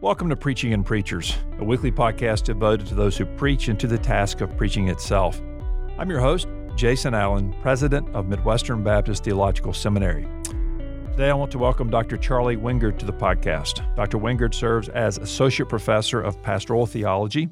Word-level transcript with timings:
Welcome 0.00 0.28
to 0.28 0.36
Preaching 0.36 0.72
and 0.72 0.86
Preachers, 0.86 1.36
a 1.58 1.64
weekly 1.64 1.90
podcast 1.90 2.44
devoted 2.44 2.86
to 2.86 2.94
those 2.94 3.16
who 3.16 3.26
preach 3.26 3.66
and 3.66 3.80
to 3.80 3.88
the 3.88 3.98
task 3.98 4.40
of 4.40 4.56
preaching 4.56 4.86
itself. 4.86 5.42
I'm 5.98 6.08
your 6.08 6.20
host, 6.20 6.46
Jason 6.76 7.14
Allen, 7.14 7.52
president 7.62 8.08
of 8.14 8.28
Midwestern 8.28 8.84
Baptist 8.84 9.24
Theological 9.24 9.72
Seminary. 9.72 10.28
Today, 11.10 11.30
I 11.30 11.34
want 11.34 11.50
to 11.50 11.58
welcome 11.58 11.90
Dr. 11.90 12.16
Charlie 12.16 12.56
Wingard 12.56 12.96
to 13.00 13.06
the 13.06 13.12
podcast. 13.12 13.82
Dr. 13.96 14.18
Wingard 14.18 14.54
serves 14.54 14.88
as 14.90 15.18
Associate 15.18 15.68
Professor 15.68 16.20
of 16.20 16.40
Pastoral 16.44 16.86
Theology 16.86 17.48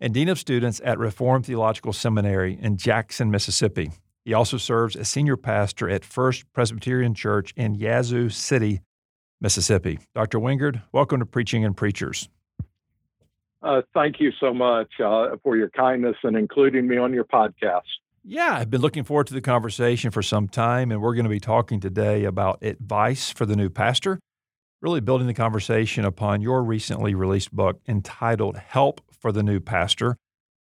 and 0.00 0.12
Dean 0.12 0.28
of 0.28 0.40
Students 0.40 0.80
at 0.84 0.98
Reformed 0.98 1.46
Theological 1.46 1.92
Seminary 1.92 2.58
in 2.60 2.76
Jackson, 2.76 3.30
Mississippi. 3.30 3.92
He 4.24 4.34
also 4.34 4.56
serves 4.56 4.96
as 4.96 5.08
Senior 5.08 5.36
Pastor 5.36 5.88
at 5.88 6.04
First 6.04 6.52
Presbyterian 6.52 7.14
Church 7.14 7.54
in 7.54 7.76
Yazoo 7.76 8.28
City, 8.28 8.80
Mississippi. 9.40 9.98
Dr. 10.14 10.38
Wingard, 10.38 10.82
welcome 10.92 11.20
to 11.20 11.26
Preaching 11.26 11.64
and 11.64 11.76
Preachers. 11.76 12.28
Uh, 13.62 13.82
thank 13.94 14.20
you 14.20 14.30
so 14.38 14.54
much 14.54 14.88
uh, 15.04 15.36
for 15.42 15.56
your 15.56 15.70
kindness 15.70 16.16
and 16.22 16.36
including 16.36 16.86
me 16.86 16.98
on 16.98 17.12
your 17.12 17.24
podcast. 17.24 17.82
Yeah, 18.22 18.56
I've 18.56 18.70
been 18.70 18.80
looking 18.80 19.04
forward 19.04 19.28
to 19.28 19.34
the 19.34 19.40
conversation 19.40 20.10
for 20.10 20.22
some 20.22 20.48
time, 20.48 20.90
and 20.90 21.00
we're 21.00 21.14
going 21.14 21.24
to 21.24 21.30
be 21.30 21.40
talking 21.40 21.80
today 21.80 22.24
about 22.24 22.62
advice 22.62 23.30
for 23.30 23.46
the 23.46 23.56
new 23.56 23.70
pastor, 23.70 24.18
really 24.82 25.00
building 25.00 25.26
the 25.26 25.34
conversation 25.34 26.04
upon 26.04 26.42
your 26.42 26.62
recently 26.62 27.14
released 27.14 27.52
book 27.52 27.80
entitled 27.86 28.56
Help 28.56 29.00
for 29.12 29.32
the 29.32 29.42
New 29.42 29.60
Pastor 29.60 30.16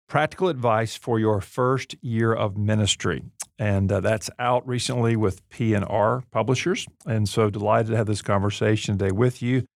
Practical 0.08 0.48
Advice 0.48 0.96
for 0.96 1.18
Your 1.18 1.40
First 1.40 1.96
Year 2.02 2.32
of 2.32 2.56
Ministry. 2.56 3.22
And 3.58 3.90
uh, 3.90 4.00
that's 4.00 4.30
out 4.38 4.66
recently 4.66 5.16
with 5.16 5.48
P&R 5.48 6.24
Publishers. 6.32 6.86
And 7.06 7.28
so 7.28 7.50
delighted 7.50 7.90
to 7.92 7.96
have 7.96 8.06
this 8.06 8.22
conversation 8.22 8.98
today 8.98 9.12
with 9.12 9.42
you. 9.42 9.66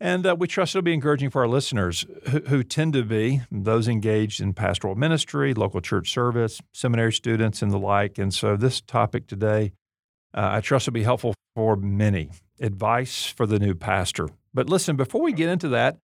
And 0.00 0.24
uh, 0.24 0.36
we 0.38 0.46
trust 0.46 0.76
it'll 0.76 0.84
be 0.84 0.94
encouraging 0.94 1.30
for 1.30 1.42
our 1.42 1.48
listeners 1.48 2.06
who, 2.28 2.38
who, 2.40 2.62
tend 2.62 2.92
to 2.92 3.02
be 3.02 3.40
those 3.50 3.88
engaged 3.88 4.40
in 4.40 4.52
pastoral 4.52 4.94
ministry, 4.94 5.54
local 5.54 5.80
church 5.80 6.12
service, 6.12 6.60
seminary 6.72 7.12
students, 7.12 7.62
and 7.62 7.72
the 7.72 7.78
like. 7.78 8.16
And 8.16 8.32
so 8.32 8.56
this 8.56 8.80
topic 8.80 9.26
today, 9.26 9.72
uh, 10.32 10.50
I 10.52 10.60
trust 10.60 10.86
will 10.86 10.92
be 10.92 11.02
helpful 11.02 11.34
for 11.56 11.74
many. 11.74 12.30
Advice 12.60 13.26
for 13.26 13.44
the 13.44 13.58
new 13.58 13.74
pastor. 13.74 14.28
But 14.54 14.70
listen, 14.70 14.94
before 14.94 15.22
we 15.22 15.32
get 15.32 15.48
into 15.48 15.68
that, 15.70 15.98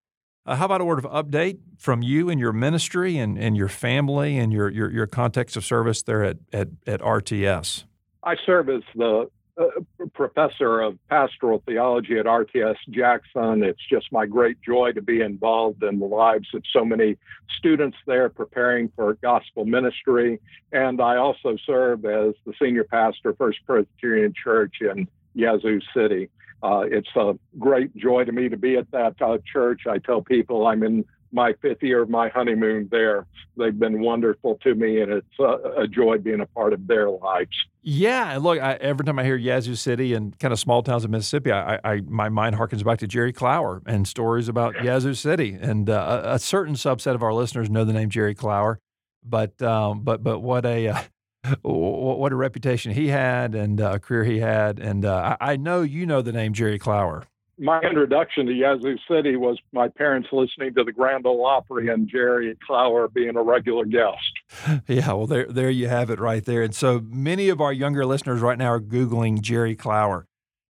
uh, 0.46 0.56
how 0.56 0.66
about 0.66 0.80
a 0.80 0.84
word 0.84 1.02
of 1.02 1.10
update 1.10 1.58
from 1.78 2.02
you 2.02 2.28
and 2.28 2.38
your 2.38 2.52
ministry 2.52 3.16
and, 3.16 3.38
and 3.38 3.56
your 3.56 3.68
family 3.68 4.38
and 4.38 4.52
your, 4.52 4.70
your, 4.70 4.90
your 4.90 5.06
context 5.06 5.56
of 5.56 5.64
service 5.64 6.02
there 6.02 6.22
at, 6.22 6.36
at, 6.52 6.68
at 6.86 7.00
RTS? 7.00 7.84
I 8.22 8.36
serve 8.44 8.68
as 8.68 8.82
the 8.94 9.30
uh, 9.56 9.66
professor 10.14 10.80
of 10.80 10.98
pastoral 11.08 11.62
theology 11.64 12.18
at 12.18 12.26
RTS 12.26 12.76
Jackson. 12.90 13.62
It's 13.62 13.80
just 13.88 14.10
my 14.12 14.26
great 14.26 14.60
joy 14.60 14.92
to 14.92 15.02
be 15.02 15.20
involved 15.20 15.82
in 15.82 15.98
the 15.98 16.06
lives 16.06 16.48
of 16.54 16.62
so 16.72 16.84
many 16.84 17.16
students 17.56 17.96
there 18.06 18.28
preparing 18.28 18.90
for 18.96 19.14
gospel 19.22 19.64
ministry. 19.64 20.40
And 20.72 21.00
I 21.00 21.16
also 21.16 21.56
serve 21.64 22.04
as 22.04 22.34
the 22.44 22.52
senior 22.60 22.84
pastor, 22.84 23.32
First 23.34 23.60
Presbyterian 23.66 24.34
Church 24.42 24.76
in 24.80 25.06
Yazoo 25.34 25.80
City. 25.96 26.28
Uh, 26.64 26.84
it's 26.90 27.08
a 27.14 27.34
great 27.58 27.94
joy 27.94 28.24
to 28.24 28.32
me 28.32 28.48
to 28.48 28.56
be 28.56 28.76
at 28.76 28.90
that 28.90 29.20
uh, 29.20 29.36
church. 29.52 29.82
I 29.86 29.98
tell 29.98 30.22
people 30.22 30.66
I'm 30.66 30.82
in 30.82 31.04
my 31.30 31.52
fifth 31.60 31.82
year 31.82 32.00
of 32.00 32.08
my 32.08 32.30
honeymoon 32.30 32.88
there. 32.90 33.26
They've 33.58 33.78
been 33.78 34.00
wonderful 34.00 34.58
to 34.62 34.74
me, 34.74 35.02
and 35.02 35.12
it's 35.12 35.38
a, 35.38 35.82
a 35.82 35.86
joy 35.86 36.16
being 36.18 36.40
a 36.40 36.46
part 36.46 36.72
of 36.72 36.86
their 36.86 37.10
lives. 37.10 37.50
Yeah, 37.82 38.38
look, 38.40 38.58
I, 38.60 38.74
every 38.74 39.04
time 39.04 39.18
I 39.18 39.24
hear 39.24 39.36
Yazoo 39.36 39.74
City 39.74 40.14
and 40.14 40.38
kind 40.38 40.52
of 40.52 40.58
small 40.58 40.82
towns 40.82 41.04
of 41.04 41.10
Mississippi, 41.10 41.52
I, 41.52 41.78
I 41.84 42.00
my 42.06 42.30
mind 42.30 42.56
harkens 42.56 42.82
back 42.82 42.98
to 43.00 43.06
Jerry 43.06 43.32
Clower 43.34 43.82
and 43.84 44.08
stories 44.08 44.48
about 44.48 44.82
Yazoo 44.82 45.12
City. 45.12 45.58
And 45.60 45.90
uh, 45.90 46.22
a, 46.24 46.34
a, 46.36 46.38
certain 46.38 46.76
subset 46.76 47.14
of 47.14 47.22
our 47.22 47.34
listeners 47.34 47.68
know 47.68 47.84
the 47.84 47.92
name 47.92 48.08
Jerry 48.08 48.34
Clower, 48.34 48.78
but 49.22 49.60
um, 49.60 50.02
but 50.02 50.22
but 50.22 50.38
what 50.38 50.64
a 50.64 50.88
uh, 50.88 51.02
what 51.62 52.32
a 52.32 52.36
reputation 52.36 52.92
he 52.92 53.08
had 53.08 53.54
and 53.54 53.80
uh, 53.80 53.92
a 53.94 53.98
career 53.98 54.24
he 54.24 54.38
had. 54.38 54.78
And 54.78 55.04
uh, 55.04 55.36
I, 55.40 55.56
know 55.56 55.82
you 55.82 56.06
know 56.06 56.22
the 56.22 56.32
name 56.32 56.52
Jerry 56.52 56.78
Clower. 56.78 57.24
My 57.56 57.80
introduction 57.82 58.46
to 58.46 58.52
Yazoo 58.52 58.96
City 59.08 59.36
was 59.36 59.58
my 59.72 59.86
parents 59.88 60.28
listening 60.32 60.74
to 60.74 60.82
the 60.82 60.90
Grand 60.90 61.24
Ole 61.24 61.46
Opry 61.46 61.88
and 61.88 62.08
Jerry 62.08 62.56
Clower 62.66 63.06
being 63.06 63.36
a 63.36 63.42
regular 63.42 63.84
guest. 63.84 64.82
Yeah, 64.88 65.12
well, 65.12 65.26
there, 65.26 65.46
there 65.46 65.70
you 65.70 65.88
have 65.88 66.10
it 66.10 66.18
right 66.18 66.44
there. 66.44 66.62
And 66.62 66.74
so 66.74 67.00
many 67.00 67.48
of 67.48 67.60
our 67.60 67.72
younger 67.72 68.04
listeners 68.04 68.40
right 68.40 68.58
now 68.58 68.72
are 68.72 68.80
Googling 68.80 69.40
Jerry 69.40 69.76
Clower, 69.76 70.26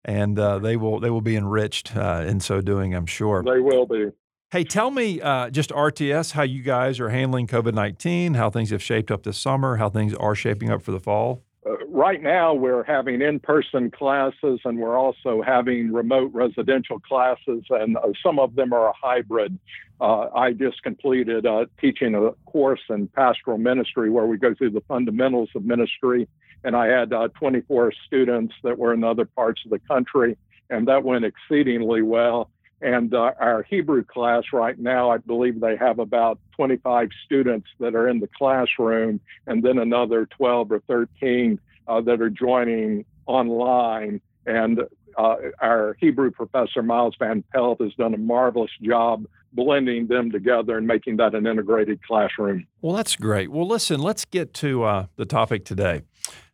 and 0.06 0.40
uh, 0.40 0.60
they 0.60 0.78
will 0.78 1.00
they 1.00 1.10
will 1.10 1.22
be 1.22 1.36
enriched 1.36 1.96
uh, 1.96 2.24
in 2.26 2.40
so 2.40 2.62
doing, 2.62 2.94
I'm 2.94 3.06
sure. 3.06 3.44
They 3.44 3.60
will 3.60 3.86
be. 3.86 4.08
Hey, 4.52 4.64
tell 4.64 4.90
me 4.90 5.22
uh, 5.22 5.52
just 5.52 5.70
RTS 5.70 6.32
how 6.32 6.42
you 6.42 6.64
guys 6.64 7.00
are 7.00 7.10
handling 7.10 7.46
COVID 7.46 7.76
19, 7.76 8.34
how 8.34 8.50
things 8.50 8.72
have 8.72 8.82
shaped 8.82 9.12
up 9.12 9.22
this 9.22 9.38
summer, 9.38 9.76
how 9.76 9.90
things 9.90 10.16
are 10.16 10.34
shaping 10.34 10.72
up 10.72 10.82
for 10.82 10.92
the 10.92 11.00
fall. 11.00 11.44
Uh, 11.64 11.78
right 11.86 12.20
now, 12.20 12.56
we're 12.56 12.84
having 12.84 13.22
in 13.22 13.40
person 13.40 13.92
classes 13.92 14.60
and 14.66 14.80
we're 14.80 14.98
also 14.98 15.44
having 15.44 15.94
remote 15.94 16.32
residential 16.34 17.00
classes, 17.00 17.64
and 17.70 17.96
uh, 17.98 18.08
some 18.24 18.40
of 18.40 18.56
them 18.56 18.74
are 18.74 18.90
a 18.90 18.94
hybrid. 19.00 19.60
Uh, 20.02 20.30
I 20.34 20.54
just 20.54 20.82
completed 20.82 21.46
uh, 21.46 21.68
teaching 21.80 22.16
a 22.16 22.32
course 22.50 22.82
in 22.90 23.08
pastoral 23.10 23.60
ministry 23.60 24.10
where 24.10 24.26
we 24.26 24.40
go 24.40 24.56
through 24.56 24.72
the 24.72 24.82
fundamentals 24.88 25.50
of 25.56 25.64
ministry, 25.64 26.28
and 26.64 26.76
I 26.76 26.88
had 26.88 27.14
uh, 27.14 27.28
24 27.38 27.94
students 28.08 28.56
that 28.64 28.80
were 28.80 28.96
in 28.96 29.04
other 29.04 29.26
parts 29.26 29.62
of 29.64 29.70
the 29.70 29.80
country, 29.88 30.40
and 30.72 30.88
that 30.88 31.04
went 31.04 31.24
exceedingly 31.24 32.02
well 32.02 32.50
and 32.82 33.14
uh, 33.14 33.32
our 33.40 33.64
Hebrew 33.64 34.04
class 34.04 34.44
right 34.54 34.78
now, 34.80 35.12
I 35.12 35.18
believe 35.18 35.60
they 35.60 35.76
have 35.76 36.00
about 36.00 36.40
25 36.56 37.10
students 37.26 37.68
that 37.80 37.96
are 37.96 38.08
in 38.08 38.20
the 38.20 38.30
classroom, 38.38 39.20
and 39.48 39.64
then 39.64 39.78
another 39.78 40.28
12 40.38 40.72
or 40.72 40.80
13 40.88 41.60
uh, 41.88 42.02
that 42.02 42.22
are 42.22 42.30
joining 42.30 43.06
online. 43.26 44.22
And 44.46 44.82
uh, 45.18 45.36
our 45.60 45.98
Hebrew 46.00 46.32
professor, 46.32 46.82
Miles 46.82 47.16
Van 47.20 47.44
Pelt, 47.54 47.82
has 47.82 47.94
done 47.96 48.14
a 48.14 48.18
marvelous 48.18 48.72
job 48.82 49.26
blending 49.52 50.08
them 50.08 50.32
together 50.32 50.78
and 50.78 50.88
making 50.88 51.18
that 51.18 51.36
an 51.36 51.48
integrated 51.48 52.02
classroom. 52.04 52.66
Well, 52.82 52.96
that's 52.96 53.16
great. 53.16 53.52
Well, 53.52 53.68
listen, 53.68 54.00
let's 54.00 54.24
get 54.24 54.54
to 54.56 54.84
uh, 54.84 55.06
the 55.16 55.26
topic 55.26 55.66
today. 55.66 56.04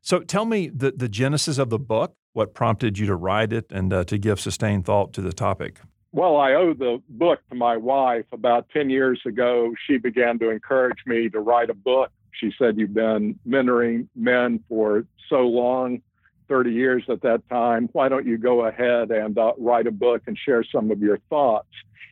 So 0.02 0.20
tell 0.22 0.46
me 0.46 0.70
the, 0.70 0.92
the 0.92 1.10
genesis 1.10 1.58
of 1.58 1.70
the 1.70 1.80
book, 1.80 2.16
what 2.34 2.54
prompted 2.54 2.98
you 2.98 3.06
to 3.08 3.16
write 3.16 3.52
it, 3.52 3.66
and 3.70 3.92
uh, 3.92 4.04
to 4.06 4.18
give 4.18 4.40
sustained 4.40 4.86
thought 4.86 5.14
to 5.14 5.22
the 5.22 5.34
topic. 5.34 5.80
Well, 6.16 6.38
I 6.38 6.54
owe 6.54 6.74
the 6.74 7.02
book 7.10 7.42
to 7.50 7.56
my 7.56 7.76
wife. 7.76 8.24
About 8.32 8.70
10 8.70 8.90
years 8.90 9.20
ago, 9.26 9.74
she 9.86 9.98
began 9.98 10.40
to 10.40 10.50
encourage 10.50 11.00
me 11.06 11.28
to 11.28 11.42
write 11.42 11.70
a 11.70 11.74
book. 11.74 12.10
She 12.32 12.54
said, 12.58 12.78
You've 12.78 12.94
been 12.94 13.38
mentoring 13.46 14.08
men 14.16 14.64
for 14.70 15.04
so 15.28 15.42
long, 15.42 16.02
30 16.48 16.72
years 16.72 17.04
at 17.10 17.22
that 17.24 17.42
time. 17.50 17.90
Why 17.92 18.08
don't 18.08 18.26
you 18.26 18.38
go 18.38 18.66
ahead 18.66 19.12
and 19.12 19.38
uh, 19.38 19.52
write 19.58 19.88
a 19.88 19.92
book 19.92 20.22
and 20.26 20.38
share 20.38 20.64
some 20.64 20.90
of 20.90 21.02
your 21.02 21.18
thoughts? 21.30 21.68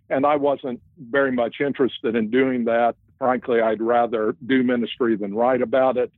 And 0.10 0.26
I 0.26 0.36
wasn't 0.36 0.82
very 1.00 1.32
much 1.32 1.62
interested 1.62 2.18
in 2.18 2.30
doing 2.30 2.66
that. 2.66 2.98
Frankly, 3.20 3.62
I'd 3.62 3.82
rather 3.82 4.36
do 4.46 4.64
ministry 4.64 5.16
than 5.16 5.34
write 5.34 5.62
about 5.62 5.96
it. 5.96 6.12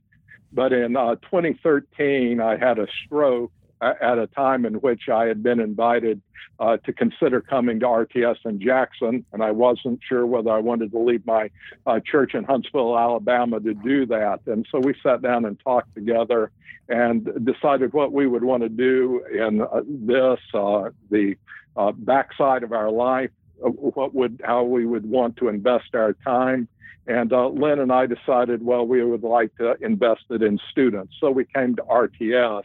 But 0.52 0.72
in 0.72 0.96
uh, 0.96 1.14
2013, 1.30 2.40
I 2.40 2.56
had 2.56 2.80
a 2.80 2.88
stroke 3.04 3.52
at 3.80 4.18
a 4.18 4.26
time 4.28 4.64
in 4.64 4.74
which 4.74 5.08
I 5.08 5.26
had 5.26 5.42
been 5.42 5.60
invited 5.60 6.20
uh, 6.58 6.78
to 6.78 6.92
consider 6.92 7.40
coming 7.40 7.80
to 7.80 7.86
RTS 7.86 8.38
in 8.44 8.60
Jackson, 8.60 9.24
and 9.32 9.42
I 9.42 9.50
wasn't 9.50 10.00
sure 10.08 10.26
whether 10.26 10.50
I 10.50 10.58
wanted 10.58 10.90
to 10.92 10.98
leave 10.98 11.26
my 11.26 11.50
uh, 11.86 12.00
church 12.00 12.34
in 12.34 12.44
Huntsville, 12.44 12.98
Alabama, 12.98 13.60
to 13.60 13.74
do 13.74 14.06
that. 14.06 14.40
And 14.46 14.66
so 14.70 14.78
we 14.78 14.94
sat 15.02 15.22
down 15.22 15.44
and 15.44 15.60
talked 15.60 15.94
together 15.94 16.50
and 16.88 17.28
decided 17.44 17.92
what 17.92 18.12
we 18.12 18.26
would 18.26 18.44
want 18.44 18.62
to 18.62 18.68
do 18.68 19.22
in 19.32 19.60
uh, 19.60 19.82
this, 19.86 20.40
uh, 20.54 20.90
the 21.10 21.36
uh, 21.76 21.92
backside 21.92 22.62
of 22.62 22.72
our 22.72 22.90
life, 22.90 23.30
uh, 23.64 23.68
what 23.68 24.14
would 24.14 24.40
how 24.44 24.62
we 24.62 24.86
would 24.86 25.04
want 25.04 25.36
to 25.38 25.48
invest 25.48 25.94
our 25.94 26.14
time. 26.24 26.68
And 27.08 27.30
Lynn 27.30 27.78
and 27.78 27.92
I 27.92 28.06
decided, 28.06 28.64
well, 28.64 28.84
we 28.84 29.04
would 29.04 29.22
like 29.22 29.54
to 29.58 29.76
invest 29.80 30.22
it 30.30 30.42
in 30.42 30.58
students. 30.72 31.14
So 31.20 31.30
we 31.30 31.44
came 31.44 31.76
to 31.76 31.82
RTS. 31.82 32.64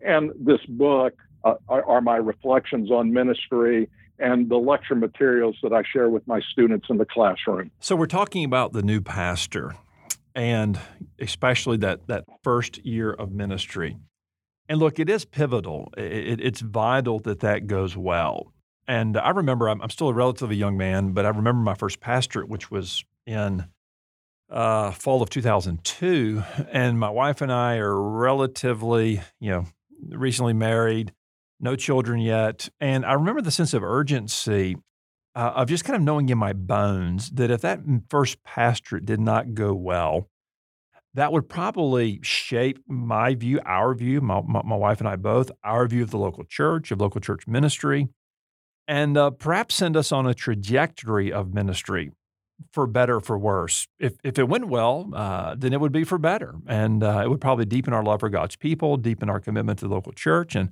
And 0.00 0.32
this 0.38 0.60
book 0.68 1.14
uh, 1.44 1.54
are, 1.68 1.84
are, 1.84 2.00
my 2.00 2.16
reflections 2.16 2.90
on 2.90 3.12
ministry 3.12 3.88
and 4.18 4.48
the 4.48 4.56
lecture 4.56 4.94
materials 4.94 5.56
that 5.62 5.72
I 5.72 5.82
share 5.92 6.08
with 6.08 6.26
my 6.26 6.40
students 6.52 6.86
in 6.90 6.98
the 6.98 7.04
classroom. 7.04 7.70
So 7.80 7.96
we're 7.96 8.06
talking 8.06 8.44
about 8.44 8.72
the 8.72 8.82
new 8.82 9.00
pastor 9.00 9.74
and 10.36 10.78
especially 11.18 11.78
that, 11.78 12.06
that 12.08 12.24
first 12.44 12.84
year 12.84 13.10
of 13.10 13.32
ministry. 13.32 13.96
And 14.68 14.78
look, 14.78 14.98
it 14.98 15.08
is 15.08 15.24
pivotal. 15.24 15.92
It, 15.96 16.40
it's 16.40 16.60
vital 16.60 17.20
that 17.20 17.40
that 17.40 17.66
goes 17.66 17.96
well. 17.96 18.52
And 18.86 19.16
I 19.16 19.30
remember, 19.30 19.68
I'm, 19.68 19.80
I'm 19.80 19.90
still 19.90 20.08
a 20.08 20.14
relatively 20.14 20.56
young 20.56 20.76
man, 20.76 21.12
but 21.12 21.24
I 21.24 21.30
remember 21.30 21.62
my 21.62 21.74
first 21.74 22.00
pastorate, 22.00 22.48
which 22.48 22.70
was 22.70 23.04
in 23.26 23.66
uh, 24.50 24.90
fall 24.92 25.22
of 25.22 25.30
2002. 25.30 26.42
And 26.70 27.00
my 27.00 27.10
wife 27.10 27.40
and 27.40 27.50
I 27.50 27.76
are 27.76 28.00
relatively, 28.00 29.22
you 29.40 29.50
know, 29.50 29.66
recently 30.08 30.52
married, 30.52 31.12
no 31.60 31.76
children 31.76 32.20
yet. 32.20 32.68
And 32.80 33.04
I 33.04 33.12
remember 33.12 33.42
the 33.42 33.50
sense 33.50 33.74
of 33.74 33.82
urgency 33.82 34.76
uh, 35.34 35.52
of 35.54 35.68
just 35.68 35.84
kind 35.84 35.96
of 35.96 36.02
knowing 36.02 36.28
in 36.30 36.38
my 36.38 36.52
bones 36.52 37.30
that 37.30 37.50
if 37.50 37.60
that 37.60 37.80
first 38.08 38.42
pastorate 38.42 39.04
did 39.04 39.20
not 39.20 39.54
go 39.54 39.74
well, 39.74 40.28
that 41.12 41.32
would 41.32 41.48
probably 41.48 42.20
shape 42.22 42.78
my 42.86 43.34
view, 43.34 43.60
our 43.64 43.94
view, 43.94 44.20
my, 44.20 44.40
my, 44.46 44.62
my, 44.64 44.76
wife 44.76 45.00
and 45.00 45.08
I 45.08 45.16
both, 45.16 45.50
our 45.64 45.86
view 45.86 46.02
of 46.02 46.10
the 46.10 46.18
local 46.18 46.44
church, 46.44 46.90
of 46.90 47.00
local 47.00 47.20
church 47.20 47.46
ministry, 47.46 48.08
and 48.88 49.16
uh, 49.16 49.30
perhaps 49.30 49.74
send 49.74 49.96
us 49.96 50.12
on 50.12 50.26
a 50.26 50.34
trajectory 50.34 51.32
of 51.32 51.54
ministry 51.54 52.12
for 52.72 52.86
better 52.86 53.20
for 53.20 53.38
worse. 53.38 53.86
If, 53.98 54.14
if 54.22 54.38
it 54.38 54.48
went 54.48 54.68
well, 54.68 55.10
uh, 55.14 55.54
then 55.56 55.72
it 55.72 55.80
would 55.80 55.92
be 55.92 56.04
for 56.04 56.18
better. 56.18 56.54
And 56.66 57.02
uh, 57.02 57.22
it 57.24 57.28
would 57.28 57.40
probably 57.40 57.64
deepen 57.64 57.92
our 57.92 58.02
love 58.02 58.20
for 58.20 58.28
God's 58.28 58.56
people, 58.56 58.96
deepen 58.96 59.28
our 59.28 59.40
commitment 59.40 59.78
to 59.80 59.88
the 59.88 59.94
local 59.94 60.12
church. 60.12 60.54
And 60.54 60.70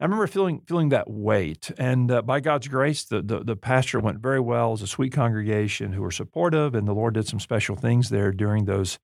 I 0.00 0.04
remember 0.04 0.26
feeling 0.26 0.62
feeling 0.66 0.88
that 0.88 1.10
weight. 1.10 1.70
And 1.76 2.10
uh, 2.10 2.22
by 2.22 2.40
God's 2.40 2.68
grace, 2.68 3.04
the, 3.04 3.20
the, 3.20 3.44
the 3.44 3.56
pastor 3.56 4.00
went 4.00 4.20
very 4.20 4.40
well. 4.40 4.70
Was 4.70 4.82
a 4.82 4.86
sweet 4.86 5.12
congregation 5.12 5.92
who 5.92 6.02
were 6.02 6.10
supportive, 6.10 6.74
and 6.74 6.88
the 6.88 6.94
Lord 6.94 7.14
did 7.14 7.28
some 7.28 7.40
special 7.40 7.76
things 7.76 8.08
there 8.08 8.32
during 8.32 8.64
those 8.64 8.98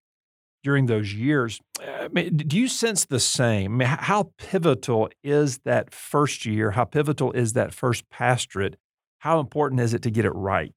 during 0.64 0.86
those 0.86 1.12
years. 1.12 1.60
Uh, 1.80 2.08
do 2.08 2.56
you 2.58 2.66
sense 2.66 3.04
the 3.04 3.20
same? 3.20 3.78
how 3.80 4.32
pivotal 4.36 5.08
is 5.22 5.58
that 5.58 5.92
first 5.92 6.44
year? 6.44 6.72
How 6.72 6.84
pivotal 6.84 7.30
is 7.32 7.52
that 7.52 7.72
first 7.72 8.08
pastorate? 8.10 8.76
How 9.18 9.38
important 9.38 9.80
is 9.80 9.94
it 9.94 10.02
to 10.02 10.10
get 10.10 10.24
it 10.24 10.30
right? 10.30 10.72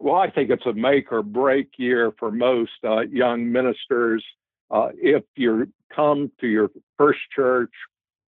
Well, 0.00 0.14
I 0.14 0.30
think 0.30 0.48
it's 0.48 0.64
a 0.64 0.72
make 0.72 1.12
or 1.12 1.22
break 1.22 1.68
year 1.76 2.12
for 2.18 2.30
most 2.30 2.72
uh, 2.84 3.00
young 3.00 3.52
ministers. 3.52 4.24
Uh, 4.70 4.88
if 4.94 5.22
you 5.36 5.70
come 5.94 6.32
to 6.40 6.46
your 6.46 6.70
first 6.96 7.18
church, 7.36 7.70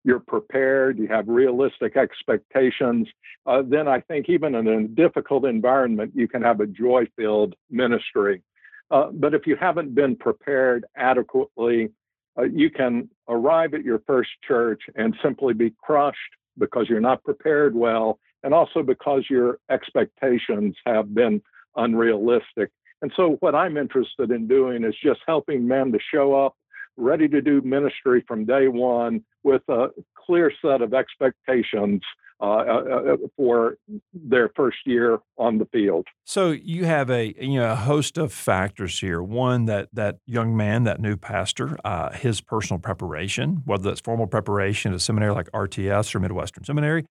you're 0.05 0.21
prepared, 0.21 0.99
you 0.99 1.09
have 1.09 1.27
realistic 1.29 1.97
expectations, 1.97 3.09
uh, 3.47 3.63
then 3.67 3.89
I 3.89 4.01
think 4.01 4.29
even 4.29 4.55
in 4.55 4.67
a 4.69 4.87
difficult 4.89 5.47
environment, 5.47 6.13
you 6.15 6.29
can 6.29 6.43
have 6.43 6.61
a 6.61 6.67
joy 6.67 7.07
filled 7.17 7.55
ministry. 7.71 8.43
Uh, 8.91 9.07
but 9.11 9.33
if 9.33 9.47
you 9.47 9.57
haven't 9.57 9.95
been 9.95 10.15
prepared 10.15 10.85
adequately, 10.97 11.89
uh, 12.37 12.43
you 12.43 12.69
can 12.69 13.09
arrive 13.29 13.73
at 13.73 13.83
your 13.83 14.03
first 14.07 14.31
church 14.47 14.83
and 14.95 15.17
simply 15.23 15.55
be 15.55 15.73
crushed 15.83 16.19
because 16.59 16.87
you're 16.91 17.01
not 17.01 17.25
prepared 17.25 17.75
well, 17.75 18.19
and 18.43 18.53
also 18.53 18.83
because 18.83 19.25
your 19.31 19.59
expectations 19.71 20.77
have 20.85 21.15
been 21.15 21.41
unrealistic. 21.77 22.71
And 23.01 23.13
so, 23.17 23.37
what 23.41 23.55
I'm 23.55 23.77
interested 23.77 24.31
in 24.31 24.47
doing 24.47 24.85
is 24.85 24.95
just 25.03 25.21
helping 25.27 25.67
men 25.67 25.93
to 25.93 25.99
show 26.13 26.35
up 26.35 26.55
ready 26.97 27.27
to 27.29 27.41
do 27.41 27.61
ministry 27.63 28.23
from 28.29 28.45
day 28.45 28.69
one 28.69 29.25
with 29.43 29.63
a 29.69 29.89
clear 30.15 30.53
set 30.63 30.83
of 30.83 30.95
expectations 30.95 32.03
uh, 32.43 32.45
uh, 32.45 33.13
uh, 33.13 33.17
for 33.37 33.77
their 34.13 34.51
first 34.57 34.79
year 34.85 35.21
on 35.39 35.59
the 35.59 35.65
field. 35.67 36.05
So 36.25 36.51
you 36.51 36.85
have 36.87 37.09
a 37.09 37.33
you 37.41 37.61
know 37.61 37.71
a 37.71 37.77
host 37.77 38.19
of 38.19 38.33
factors 38.33 38.99
here. 38.99 39.23
One 39.23 39.67
that 39.67 39.91
that 39.93 40.19
young 40.27 40.57
man, 40.57 40.83
that 40.83 41.01
new 41.01 41.17
pastor, 41.17 41.79
uh, 41.85 42.11
his 42.11 42.41
personal 42.41 42.81
preparation, 42.81 43.63
whether 43.65 43.85
that's 43.85 44.01
formal 44.01 44.27
preparation 44.27 44.93
at 44.93 44.97
a 44.97 44.99
seminary 44.99 45.33
like 45.33 45.53
RTS 45.53 46.15
or 46.17 46.19
Midwestern 46.19 46.65
Seminary, 46.65 47.05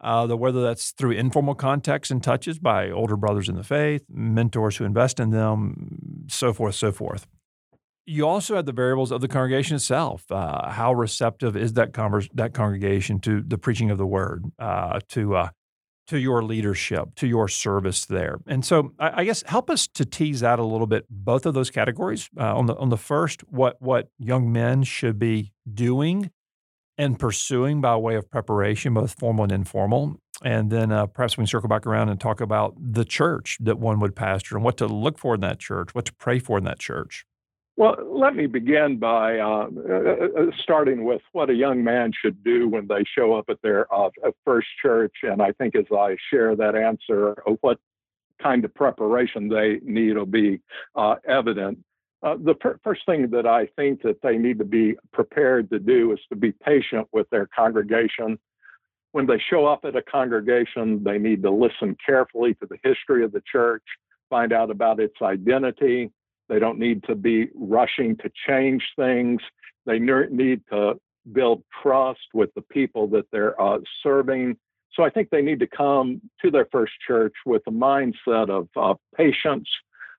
uh, 0.00 0.26
the, 0.26 0.36
whether 0.36 0.62
that's 0.62 0.92
through 0.92 1.12
informal 1.12 1.54
contacts 1.54 2.10
and 2.10 2.22
touches 2.22 2.58
by 2.58 2.90
older 2.90 3.16
brothers 3.16 3.48
in 3.48 3.56
the 3.56 3.64
faith, 3.64 4.04
mentors 4.08 4.76
who 4.76 4.84
invest 4.84 5.20
in 5.20 5.30
them, 5.30 6.26
so 6.28 6.52
forth, 6.52 6.74
so 6.74 6.92
forth 6.92 7.26
you 8.10 8.26
also 8.26 8.56
have 8.56 8.66
the 8.66 8.72
variables 8.72 9.12
of 9.12 9.20
the 9.20 9.28
congregation 9.28 9.76
itself. 9.76 10.30
Uh, 10.30 10.70
how 10.70 10.92
receptive 10.92 11.56
is 11.56 11.74
that 11.74 11.92
converse, 11.92 12.28
that 12.34 12.52
congregation 12.52 13.20
to 13.20 13.40
the 13.40 13.56
preaching 13.56 13.90
of 13.90 13.98
the 13.98 14.06
word, 14.06 14.44
uh, 14.58 14.98
to 15.08 15.36
uh, 15.36 15.48
to 16.08 16.18
your 16.18 16.42
leadership, 16.42 17.14
to 17.14 17.28
your 17.28 17.46
service 17.46 18.06
there? 18.06 18.40
And 18.46 18.64
so, 18.64 18.92
I, 18.98 19.20
I, 19.20 19.24
guess 19.24 19.44
help 19.46 19.70
us 19.70 19.86
to 19.88 20.04
tease 20.04 20.42
out 20.42 20.58
a 20.58 20.64
little 20.64 20.88
bit 20.88 21.06
both 21.08 21.46
of 21.46 21.54
those 21.54 21.70
categories. 21.70 22.28
Uh, 22.36 22.56
on 22.56 22.66
the 22.66 22.76
on 22.76 22.88
the 22.88 22.96
first, 22.96 23.42
what 23.48 23.80
what 23.80 24.08
young 24.18 24.52
men 24.52 24.82
should 24.82 25.18
be 25.18 25.52
doing 25.72 26.30
and 27.00 27.18
pursuing 27.18 27.80
by 27.80 27.96
way 27.96 28.14
of 28.14 28.30
preparation, 28.30 28.92
both 28.92 29.18
formal 29.18 29.44
and 29.44 29.52
informal. 29.52 30.20
And 30.44 30.70
then 30.70 30.92
uh, 30.92 31.06
perhaps 31.06 31.34
we 31.34 31.42
can 31.42 31.46
circle 31.46 31.68
back 31.68 31.86
around 31.86 32.10
and 32.10 32.20
talk 32.20 32.42
about 32.42 32.74
the 32.78 33.06
church 33.06 33.56
that 33.60 33.78
one 33.78 34.00
would 34.00 34.14
pastor 34.14 34.54
and 34.54 34.62
what 34.62 34.76
to 34.76 34.86
look 34.86 35.18
for 35.18 35.34
in 35.34 35.40
that 35.40 35.58
church, 35.58 35.94
what 35.94 36.04
to 36.04 36.14
pray 36.14 36.38
for 36.38 36.58
in 36.58 36.64
that 36.64 36.78
church. 36.78 37.24
Well, 37.76 37.96
let 38.06 38.36
me 38.36 38.44
begin 38.44 38.98
by 38.98 39.38
uh, 39.38 39.68
uh, 39.88 39.94
uh, 39.94 40.50
starting 40.62 41.04
with 41.04 41.22
what 41.32 41.48
a 41.48 41.54
young 41.54 41.82
man 41.82 42.12
should 42.12 42.44
do 42.44 42.68
when 42.68 42.86
they 42.86 43.04
show 43.16 43.32
up 43.32 43.46
at 43.48 43.62
their 43.62 43.92
uh, 43.94 44.10
first 44.44 44.68
church. 44.82 45.14
And 45.22 45.40
I 45.40 45.52
think 45.52 45.74
as 45.74 45.86
I 45.90 46.18
share 46.30 46.54
that 46.56 46.74
answer, 46.74 47.42
what 47.62 47.78
kind 48.42 48.62
of 48.66 48.74
preparation 48.74 49.48
they 49.48 49.80
need 49.82 50.18
will 50.18 50.26
be 50.26 50.60
uh, 50.94 51.14
evident. 51.26 51.78
Uh, 52.22 52.36
the 52.38 52.54
per- 52.54 52.78
first 52.84 53.06
thing 53.06 53.30
that 53.30 53.46
I 53.46 53.66
think 53.76 54.02
that 54.02 54.20
they 54.22 54.36
need 54.36 54.58
to 54.58 54.64
be 54.64 54.94
prepared 55.12 55.70
to 55.70 55.78
do 55.78 56.12
is 56.12 56.18
to 56.28 56.36
be 56.36 56.52
patient 56.52 57.08
with 57.12 57.28
their 57.30 57.46
congregation. 57.46 58.38
When 59.12 59.26
they 59.26 59.38
show 59.50 59.66
up 59.66 59.84
at 59.84 59.96
a 59.96 60.02
congregation, 60.02 61.02
they 61.02 61.18
need 61.18 61.42
to 61.42 61.50
listen 61.50 61.96
carefully 62.04 62.54
to 62.54 62.66
the 62.66 62.78
history 62.84 63.24
of 63.24 63.32
the 63.32 63.42
church, 63.50 63.82
find 64.28 64.52
out 64.52 64.70
about 64.70 65.00
its 65.00 65.16
identity, 65.22 66.10
they 66.50 66.58
don't 66.58 66.80
need 66.80 67.04
to 67.04 67.14
be 67.14 67.48
rushing 67.54 68.16
to 68.18 68.30
change 68.48 68.82
things. 68.96 69.40
They 69.86 70.00
need 70.00 70.62
to 70.70 70.94
build 71.32 71.62
trust 71.80 72.26
with 72.34 72.52
the 72.54 72.62
people 72.62 73.06
that 73.08 73.26
they're 73.30 73.58
uh, 73.60 73.78
serving. 74.02 74.56
So 74.92 75.04
I 75.04 75.10
think 75.10 75.30
they 75.30 75.42
need 75.42 75.60
to 75.60 75.68
come 75.68 76.20
to 76.42 76.50
their 76.50 76.66
first 76.72 76.92
church 77.06 77.34
with 77.46 77.62
a 77.68 77.70
mindset 77.70 78.50
of 78.50 78.68
uh, 78.76 78.94
patience, 79.16 79.68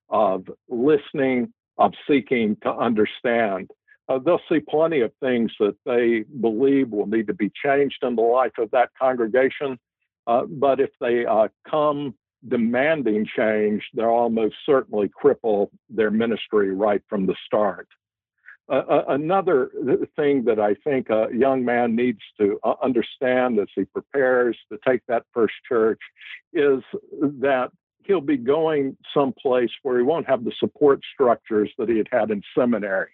of 0.10 0.46
listening, 0.70 1.52
of 1.82 1.94
seeking 2.08 2.56
to 2.64 2.72
understand. 2.72 3.70
Uh, 4.08 4.20
they'll 4.20 4.42
see 4.50 4.60
plenty 4.60 5.02
of 5.02 5.12
things 5.20 5.52
that 5.60 5.76
they 5.86 6.24
believe 6.40 6.90
will 6.90 7.08
need 7.08 7.28
to 7.28 7.34
be 7.34 7.52
changed 7.64 8.04
in 8.04 8.16
the 8.16 8.22
life 8.22 8.52
of 8.58 8.70
that 8.72 8.90
congregation. 9.00 9.80
Uh, 10.28 10.44
but 10.46 10.80
if 10.80 10.92
they 11.00 11.26
uh, 11.26 11.48
come 11.70 12.14
demanding 12.48 13.26
change, 13.36 13.84
they'll 13.94 14.06
almost 14.06 14.56
certainly 14.66 15.10
cripple 15.10 15.70
their 15.90 16.12
ministry 16.12 16.74
right 16.74 17.02
from 17.10 17.26
the 17.26 17.36
start. 17.46 17.88
Uh, 18.70 19.02
another 19.10 19.70
thing 20.16 20.46
that 20.46 20.60
I 20.60 20.76
think 20.76 21.10
a 21.10 21.28
young 21.34 21.66
man 21.66 21.96
needs 21.96 22.22
to 22.40 22.60
uh, 22.64 22.76
understand 22.82 23.60
as 23.60 23.68
he 23.76 23.84
prepares 23.86 24.58
to 24.72 24.80
take 24.88 25.02
that 25.08 25.24
first 25.34 25.56
church 25.68 26.00
is 26.54 26.82
that 27.22 27.72
he'll 28.06 28.22
be 28.22 28.38
going 28.38 28.98
someplace 29.14 29.72
where 29.84 29.98
he 29.98 30.04
won't 30.04 30.28
have 30.28 30.44
the 30.44 30.54
support 30.60 31.02
structures 31.14 31.72
that 31.78 31.90
he 31.90 31.98
had 31.98 32.08
had 32.12 32.32
in 32.32 32.42
seminary. 32.58 33.12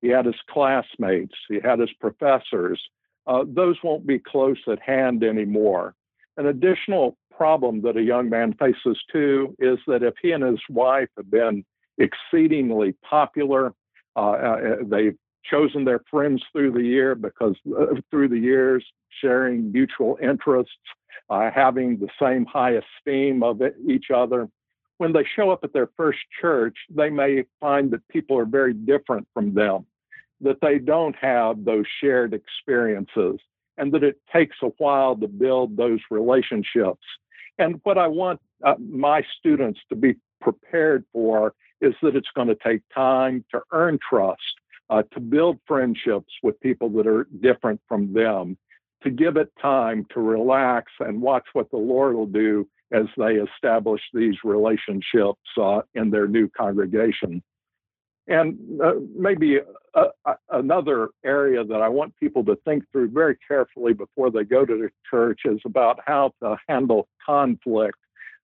He 0.00 0.08
had 0.08 0.26
his 0.26 0.40
classmates, 0.48 1.34
he 1.48 1.60
had 1.62 1.80
his 1.80 1.92
professors. 2.00 2.80
Uh, 3.26 3.44
those 3.46 3.76
won't 3.82 4.06
be 4.06 4.18
close 4.18 4.58
at 4.68 4.80
hand 4.80 5.22
anymore. 5.22 5.94
An 6.36 6.46
additional 6.46 7.16
problem 7.36 7.82
that 7.82 7.96
a 7.96 8.02
young 8.02 8.28
man 8.28 8.54
faces 8.54 8.98
too 9.12 9.54
is 9.58 9.78
that 9.86 10.02
if 10.02 10.14
he 10.20 10.32
and 10.32 10.42
his 10.42 10.60
wife 10.68 11.08
have 11.16 11.30
been 11.30 11.64
exceedingly 11.98 12.94
popular, 13.02 13.74
uh, 14.16 14.30
uh, 14.30 14.76
they've 14.82 15.16
chosen 15.44 15.84
their 15.84 16.00
friends 16.10 16.42
through 16.52 16.72
the 16.72 16.82
year 16.82 17.14
because 17.14 17.56
uh, 17.78 17.86
through 18.10 18.28
the 18.28 18.38
years, 18.38 18.84
sharing 19.20 19.72
mutual 19.72 20.18
interests, 20.22 20.72
uh, 21.30 21.50
having 21.50 21.98
the 21.98 22.08
same 22.20 22.44
high 22.46 22.72
esteem 22.82 23.42
of 23.42 23.60
it, 23.60 23.76
each 23.86 24.10
other. 24.14 24.48
When 24.98 25.12
they 25.12 25.24
show 25.36 25.50
up 25.50 25.60
at 25.62 25.72
their 25.72 25.90
first 25.96 26.18
church, 26.40 26.76
they 26.90 27.10
may 27.10 27.44
find 27.60 27.90
that 27.92 28.06
people 28.08 28.38
are 28.38 28.44
very 28.44 28.74
different 28.74 29.28
from 29.32 29.54
them, 29.54 29.86
that 30.40 30.60
they 30.60 30.78
don't 30.78 31.14
have 31.16 31.64
those 31.64 31.86
shared 32.00 32.34
experiences, 32.34 33.38
and 33.76 33.92
that 33.92 34.02
it 34.02 34.20
takes 34.32 34.56
a 34.62 34.70
while 34.78 35.14
to 35.16 35.28
build 35.28 35.76
those 35.76 36.00
relationships. 36.10 37.04
And 37.58 37.80
what 37.84 37.98
I 37.98 38.08
want 38.08 38.40
uh, 38.64 38.74
my 38.78 39.22
students 39.38 39.80
to 39.88 39.94
be 39.94 40.16
prepared 40.40 41.04
for 41.12 41.54
is 41.80 41.94
that 42.02 42.16
it's 42.16 42.28
going 42.34 42.48
to 42.48 42.56
take 42.56 42.82
time 42.92 43.44
to 43.52 43.60
earn 43.72 43.98
trust, 44.08 44.42
uh, 44.90 45.02
to 45.12 45.20
build 45.20 45.58
friendships 45.66 46.32
with 46.42 46.60
people 46.60 46.88
that 46.90 47.06
are 47.06 47.28
different 47.40 47.80
from 47.88 48.12
them, 48.12 48.56
to 49.02 49.10
give 49.10 49.36
it 49.36 49.52
time 49.60 50.06
to 50.12 50.20
relax 50.20 50.92
and 51.00 51.20
watch 51.20 51.44
what 51.52 51.70
the 51.70 51.76
Lord 51.76 52.14
will 52.14 52.26
do 52.26 52.68
as 52.92 53.06
they 53.16 53.34
establish 53.34 54.00
these 54.12 54.36
relationships 54.44 55.40
uh, 55.60 55.82
in 55.94 56.10
their 56.10 56.26
new 56.26 56.48
congregation. 56.48 57.42
And 58.26 58.80
uh, 58.82 58.94
maybe 59.16 59.58
uh, 59.94 60.04
uh, 60.24 60.34
another 60.50 61.08
area 61.24 61.64
that 61.64 61.80
I 61.80 61.88
want 61.88 62.14
people 62.16 62.44
to 62.44 62.56
think 62.64 62.84
through 62.92 63.10
very 63.10 63.36
carefully 63.46 63.94
before 63.94 64.30
they 64.30 64.44
go 64.44 64.66
to 64.66 64.76
the 64.76 64.90
church 65.10 65.40
is 65.44 65.60
about 65.64 66.00
how 66.06 66.32
to 66.42 66.58
handle 66.68 67.08
conflict. 67.24 67.98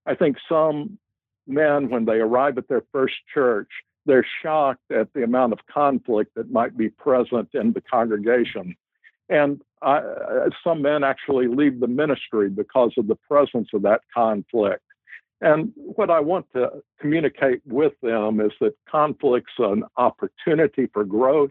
I 0.07 0.15
think 0.15 0.37
some 0.49 0.99
men, 1.47 1.91
when 1.91 2.07
they 2.07 2.17
arrive 2.17 2.57
at 2.57 2.69
their 2.69 2.85
first 2.93 3.15
church, 3.33 3.69
they're 4.07 4.27
shocked 4.43 4.91
at 4.91 5.13
the 5.15 5.23
amount 5.23 5.53
of 5.53 5.59
conflict 5.73 6.35
that 6.37 6.51
might 6.51 6.77
be 6.77 6.89
present 6.89 7.51
in 7.55 7.73
the 7.73 7.81
congregation. 7.81 8.77
And 9.29 9.63
uh, 9.85 10.51
some 10.63 10.83
men 10.83 11.05
actually 11.05 11.47
leave 11.47 11.81
the 11.81 11.87
ministry 11.87 12.49
because 12.49 12.93
of 12.97 13.07
the 13.07 13.17
presence 13.29 13.69
of 13.75 13.83
that 13.83 14.01
conflict. 14.13 14.83
And 15.41 15.73
what 15.75 16.11
I 16.11 16.21
want 16.21 16.47
to 16.55 16.83
communicate 17.01 17.61
with 17.67 17.93
them 18.03 18.41
is 18.41 18.53
that 18.61 18.75
conflict's 18.89 19.53
an 19.59 19.85
opportunity 19.97 20.89
for 20.93 21.05
growth. 21.05 21.51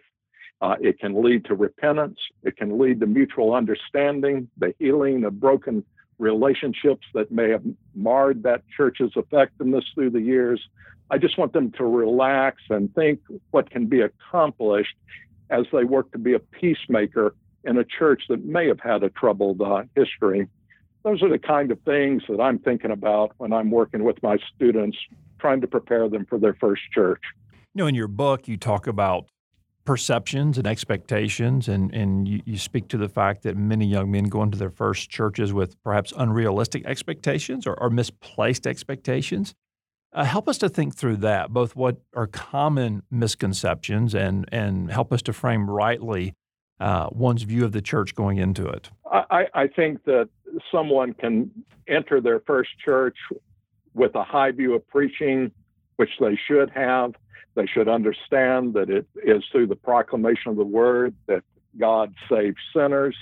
Uh, 0.61 0.75
it 0.81 0.99
can 0.99 1.21
lead 1.21 1.45
to 1.45 1.55
repentance. 1.55 2.17
It 2.43 2.57
can 2.57 2.79
lead 2.79 3.01
to 3.01 3.05
mutual 3.05 3.53
understanding, 3.53 4.49
the 4.57 4.73
healing 4.79 5.25
of 5.25 5.39
broken 5.39 5.83
relationships 6.17 7.05
that 7.13 7.31
may 7.31 7.49
have 7.49 7.63
marred 7.93 8.43
that 8.43 8.63
church's 8.75 9.11
effectiveness 9.15 9.83
through 9.93 10.11
the 10.11 10.21
years. 10.21 10.61
I 11.11 11.17
just 11.17 11.37
want 11.37 11.53
them 11.53 11.71
to 11.73 11.85
relax 11.85 12.61
and 12.69 12.93
think 12.95 13.19
what 13.51 13.69
can 13.69 13.87
be 13.87 14.01
accomplished 14.01 14.95
as 15.49 15.65
they 15.71 15.83
work 15.83 16.11
to 16.13 16.17
be 16.17 16.33
a 16.33 16.39
peacemaker 16.39 17.35
in 17.63 17.77
a 17.77 17.83
church 17.83 18.23
that 18.29 18.43
may 18.45 18.67
have 18.67 18.79
had 18.79 19.03
a 19.03 19.09
troubled 19.09 19.61
uh, 19.61 19.83
history. 19.95 20.47
Those 21.03 21.21
are 21.21 21.29
the 21.29 21.39
kind 21.39 21.71
of 21.71 21.79
things 21.81 22.23
that 22.29 22.39
I'm 22.39 22.59
thinking 22.59 22.91
about 22.91 23.33
when 23.37 23.51
I'm 23.51 23.71
working 23.71 24.03
with 24.03 24.21
my 24.23 24.37
students, 24.55 24.97
trying 25.39 25.61
to 25.61 25.67
prepare 25.67 26.07
them 26.09 26.25
for 26.25 26.39
their 26.39 26.53
first 26.55 26.81
church. 26.93 27.21
You 27.73 27.83
know, 27.83 27.87
in 27.87 27.95
your 27.95 28.07
book, 28.07 28.47
you 28.47 28.57
talk 28.57 28.87
about 28.87 29.25
perceptions 29.85 30.57
and 30.57 30.65
expectations, 30.65 31.67
and, 31.67 31.93
and 31.93 32.27
you, 32.27 32.41
you 32.45 32.57
speak 32.57 32.87
to 32.87 32.97
the 32.97 33.09
fact 33.09 33.43
that 33.43 33.57
many 33.57 33.85
young 33.85 34.11
men 34.11 34.25
go 34.25 34.41
into 34.41 34.57
their 34.57 34.69
first 34.69 35.09
churches 35.09 35.51
with 35.51 35.81
perhaps 35.83 36.13
unrealistic 36.15 36.85
expectations 36.85 37.67
or, 37.67 37.73
or 37.81 37.89
misplaced 37.89 38.65
expectations. 38.65 39.53
Uh, 40.13 40.23
help 40.23 40.47
us 40.47 40.57
to 40.59 40.69
think 40.69 40.95
through 40.95 41.17
that, 41.17 41.49
both 41.49 41.75
what 41.75 41.97
are 42.15 42.27
common 42.27 43.01
misconceptions 43.09 44.13
and, 44.13 44.47
and 44.51 44.91
help 44.91 45.11
us 45.11 45.21
to 45.23 45.33
frame 45.33 45.69
rightly 45.69 46.33
uh, 46.79 47.09
one's 47.11 47.43
view 47.43 47.65
of 47.65 47.71
the 47.71 47.81
church 47.81 48.15
going 48.15 48.37
into 48.37 48.67
it. 48.67 48.89
I, 49.05 49.45
I 49.53 49.67
think 49.67 50.03
that 50.05 50.29
someone 50.71 51.13
can 51.13 51.51
enter 51.87 52.19
their 52.21 52.39
first 52.41 52.71
church 52.83 53.17
with 53.93 54.15
a 54.15 54.23
high 54.23 54.51
view 54.51 54.73
of 54.73 54.87
preaching, 54.87 55.51
which 55.97 56.11
they 56.19 56.37
should 56.47 56.69
have. 56.71 57.13
They 57.55 57.67
should 57.67 57.87
understand 57.87 58.73
that 58.73 58.89
it 58.89 59.05
is 59.23 59.43
through 59.51 59.67
the 59.67 59.75
proclamation 59.75 60.51
of 60.51 60.57
the 60.57 60.63
word 60.65 61.13
that 61.27 61.43
God 61.79 62.13
saves 62.29 62.57
sinners, 62.75 63.15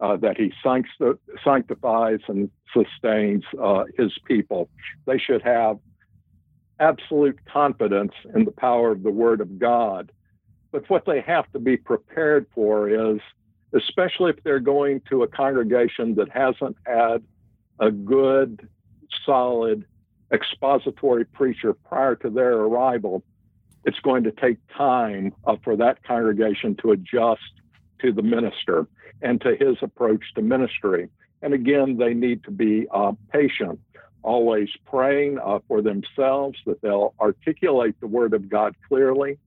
uh, 0.00 0.16
that 0.18 0.36
he 0.36 0.52
sanctifies 0.62 2.20
and 2.28 2.50
sustains 2.72 3.44
uh, 3.60 3.84
his 3.96 4.12
people. 4.26 4.68
They 5.06 5.18
should 5.18 5.42
have 5.42 5.78
absolute 6.80 7.38
confidence 7.52 8.12
in 8.34 8.44
the 8.44 8.50
power 8.50 8.90
of 8.90 9.02
the 9.02 9.10
Word 9.10 9.40
of 9.40 9.58
God. 9.58 10.10
But 10.72 10.88
what 10.88 11.04
they 11.04 11.20
have 11.20 11.50
to 11.52 11.58
be 11.58 11.76
prepared 11.76 12.46
for 12.54 12.88
is, 12.88 13.20
especially 13.74 14.30
if 14.30 14.42
they're 14.42 14.58
going 14.58 15.02
to 15.10 15.22
a 15.22 15.28
congregation 15.28 16.14
that 16.16 16.30
hasn't 16.30 16.76
had 16.84 17.22
a 17.78 17.90
good, 17.90 18.68
solid 19.24 19.84
expository 20.32 21.26
preacher 21.26 21.74
prior 21.74 22.16
to 22.16 22.30
their 22.30 22.54
arrival, 22.54 23.22
it's 23.84 24.00
going 24.00 24.24
to 24.24 24.32
take 24.32 24.56
time 24.76 25.34
uh, 25.46 25.56
for 25.62 25.76
that 25.76 26.02
congregation 26.04 26.74
to 26.76 26.92
adjust 26.92 27.42
to 28.00 28.12
the 28.12 28.22
minister 28.22 28.86
and 29.20 29.40
to 29.42 29.54
his 29.54 29.76
approach 29.82 30.22
to 30.34 30.42
ministry. 30.42 31.08
And 31.42 31.52
again, 31.52 31.98
they 31.98 32.14
need 32.14 32.44
to 32.44 32.50
be 32.50 32.86
uh, 32.92 33.12
patient 33.30 33.78
always 34.22 34.68
praying 34.86 35.38
uh, 35.44 35.58
for 35.66 35.82
themselves 35.82 36.56
that 36.64 36.80
they'll 36.80 37.14
articulate 37.20 37.98
the 38.00 38.06
word 38.06 38.34
of 38.34 38.48
God 38.48 38.74
clearly, 38.88 39.38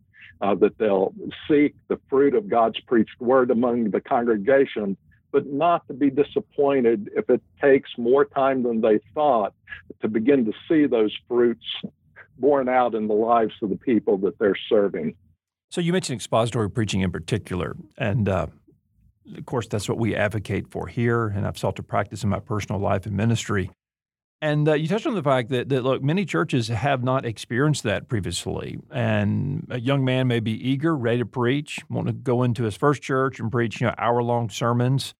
uh, 0.41 0.55
that 0.55 0.77
they'll 0.77 1.13
seek 1.47 1.75
the 1.87 1.99
fruit 2.09 2.35
of 2.35 2.49
God's 2.49 2.79
preached 2.81 3.19
word 3.19 3.51
among 3.51 3.91
the 3.91 4.01
congregation, 4.01 4.97
but 5.31 5.47
not 5.47 5.87
to 5.87 5.93
be 5.93 6.09
disappointed 6.09 7.09
if 7.15 7.29
it 7.29 7.41
takes 7.61 7.89
more 7.97 8.25
time 8.25 8.63
than 8.63 8.81
they 8.81 8.99
thought 9.13 9.53
to 10.01 10.07
begin 10.07 10.45
to 10.45 10.53
see 10.67 10.85
those 10.87 11.15
fruits 11.27 11.65
borne 12.37 12.69
out 12.69 12.95
in 12.95 13.07
the 13.07 13.13
lives 13.13 13.53
of 13.61 13.69
the 13.69 13.77
people 13.77 14.17
that 14.17 14.37
they're 14.39 14.57
serving. 14.69 15.15
So 15.69 15.81
you 15.81 15.93
mentioned 15.93 16.17
expository 16.17 16.69
preaching 16.69 17.01
in 17.01 17.11
particular, 17.11 17.75
and 17.97 18.29
uh, 18.29 18.47
of 19.37 19.45
course 19.45 19.67
that's 19.67 19.89
what 19.89 19.97
we 19.97 20.15
advocate 20.15 20.69
for 20.69 20.87
here, 20.87 21.27
and 21.27 21.45
I've 21.45 21.57
sought 21.57 21.75
to 21.77 21.83
practice 21.83 22.23
in 22.23 22.29
my 22.29 22.39
personal 22.39 22.79
life 22.79 23.05
and 23.05 23.15
ministry. 23.15 23.71
And 24.41 24.67
uh, 24.67 24.73
you 24.73 24.87
touched 24.87 25.07
on 25.07 25.15
the 25.15 25.23
fact 25.23 25.49
that, 25.49 25.69
that, 25.69 25.83
look, 25.83 26.03
many 26.03 26.25
churches 26.25 26.67
have 26.67 27.03
not 27.03 27.25
experienced 27.25 27.83
that 27.83 28.07
previously. 28.07 28.77
And 28.91 29.65
a 29.69 29.79
young 29.79 30.03
man 30.03 30.27
may 30.27 30.39
be 30.39 30.51
eager, 30.51 30.95
ready 30.95 31.19
to 31.19 31.25
preach, 31.25 31.79
want 31.89 32.07
to 32.07 32.13
go 32.13 32.43
into 32.43 32.63
his 32.63 32.75
first 32.75 33.01
church 33.01 33.39
and 33.39 33.51
preach, 33.51 33.79
you 33.79 33.87
know, 33.87 33.95
hour 33.97 34.21
long 34.21 34.49
sermons, 34.49 35.13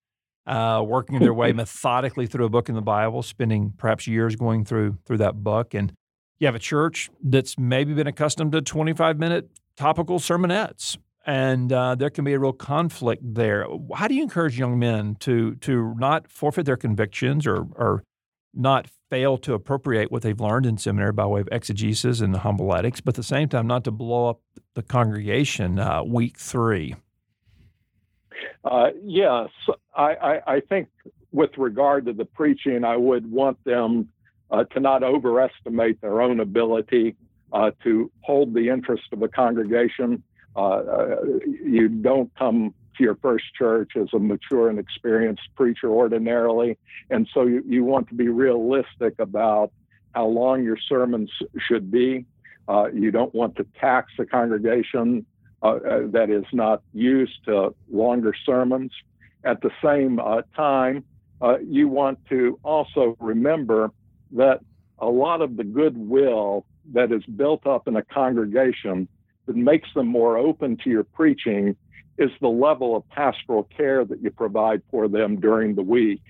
uh, 0.46 0.84
working 0.86 1.20
their 1.20 1.34
way 1.34 1.54
methodically 1.54 2.28
through 2.28 2.46
a 2.46 2.50
book 2.50 2.70
in 2.70 2.76
the 2.76 2.82
Bible, 2.82 3.24
spending 3.24 3.74
perhaps 3.78 4.06
years 4.06 4.36
going 4.36 4.66
through 4.66 4.98
through 5.06 5.18
that 5.18 5.44
book. 5.44 5.74
And 5.74 5.94
you 6.40 6.48
have 6.48 6.56
a 6.56 6.60
church 6.60 7.10
that's 7.24 7.58
maybe 7.58 7.94
been 7.94 8.08
accustomed 8.08 8.52
to 8.52 8.62
25 8.62 9.18
minute 9.18 9.50
topical 9.78 10.20
sermonettes. 10.20 10.98
And 11.26 11.72
uh, 11.74 11.96
there 11.96 12.12
can 12.12 12.24
be 12.24 12.34
a 12.34 12.40
real 12.40 12.54
conflict 12.54 13.24
there. 13.24 13.66
How 13.96 14.08
do 14.08 14.14
you 14.14 14.22
encourage 14.22 14.60
young 14.60 14.78
men 14.78 15.16
to 15.22 15.56
to 15.56 15.96
not 15.98 16.30
forfeit 16.30 16.66
their 16.66 16.78
convictions 16.78 17.48
or, 17.48 17.66
or 17.76 18.04
not 18.54 18.88
fail 19.16 19.38
to 19.38 19.54
appropriate 19.54 20.12
what 20.12 20.24
they've 20.24 20.42
learned 20.42 20.66
in 20.66 20.78
seminary 20.78 21.14
by 21.14 21.26
way 21.26 21.40
of 21.40 21.48
exegesis 21.50 22.20
and 22.20 22.34
the 22.34 22.40
homiletics, 22.40 23.00
but 23.00 23.14
at 23.14 23.16
the 23.16 23.24
same 23.24 23.48
time 23.48 23.66
not 23.66 23.86
to 23.86 23.92
blow 23.92 24.28
up 24.28 24.42
the 24.74 24.84
congregation 24.84 25.80
uh, 25.80 26.04
week 26.04 26.38
three? 26.38 26.96
Uh, 28.66 28.90
yes, 29.02 29.48
I, 29.96 30.16
I, 30.16 30.56
I, 30.56 30.60
think 30.60 30.90
with 31.32 31.52
regard 31.58 32.08
to 32.08 32.14
the 32.14 32.26
preaching, 32.26 32.84
I 32.84 32.98
would 32.98 33.32
want 33.32 33.64
them 33.64 34.10
uh, 34.52 34.66
to 34.66 34.82
not 34.82 35.02
overestimate 35.02 36.02
their 36.02 36.22
own 36.22 36.42
ability 36.42 37.16
uh, 37.54 37.72
to 37.84 38.12
hold 38.20 38.54
the 38.54 38.68
interest 38.68 39.04
of 39.14 39.22
a 39.22 39.30
congregation. 39.30 40.24
Uh, 40.58 40.60
uh, 40.60 41.16
you 41.46 41.88
don't 41.88 42.30
come 42.36 42.74
to 42.98 43.04
your 43.04 43.16
first 43.16 43.46
church 43.58 43.92
as 43.96 44.08
a 44.14 44.20
mature 44.20 44.70
and 44.70 44.80
experienced 44.80 45.44
preacher 45.56 45.90
ordinarily. 45.90 46.78
And 47.10 47.28
so 47.34 47.44
you, 47.44 47.64
you 47.68 47.84
want 47.84 48.08
to 48.10 48.16
be 48.16 48.28
realistic 48.28 49.20
about 49.20 49.72
how 50.14 50.28
long 50.28 50.64
your 50.64 50.78
sermons 50.78 51.32
should 51.68 51.92
be. 51.92 52.26
Uh, 52.68 52.88
you 52.94 53.12
don't 53.12 53.34
want 53.36 53.56
to 53.58 53.66
tax 53.80 54.12
the 54.18 54.26
congregation 54.26 55.26
uh, 55.62 55.68
uh, 55.68 56.00
that 56.08 56.30
is 56.30 56.46
not 56.52 56.82
used 56.94 57.44
to 57.46 57.76
longer 57.92 58.34
sermons. 58.46 58.92
At 59.44 59.62
the 59.62 59.72
same 59.84 60.20
uh, 60.20 60.42
time, 60.56 61.04
uh, 61.42 61.58
you 61.60 61.88
want 61.88 62.20
to 62.30 62.60
also 62.64 63.16
remember 63.20 63.92
that 64.32 64.62
a 65.00 65.08
lot 65.08 65.42
of 65.42 65.58
the 65.58 65.64
goodwill 65.64 66.66
that 66.94 67.12
is 67.12 67.24
built 67.26 67.68
up 67.68 67.88
in 67.88 67.96
a 67.96 68.04
congregation 68.04 69.08
that 69.46 69.56
makes 69.56 69.90
them 69.94 70.08
more 70.08 70.38
open 70.38 70.78
to 70.78 70.90
your 70.90 71.04
preaching 71.04 71.76
is 72.18 72.32
the 72.42 72.48
level 72.48 72.96
of 72.96 73.08
pastoral 73.10 73.64
care 73.64 74.06
that 74.06 74.22
you 74.22 74.32
provide 74.32 74.82
for 74.90 75.08
them 75.08 75.40
during 75.40 75.76
the 75.76 75.82
week. 75.82 76.22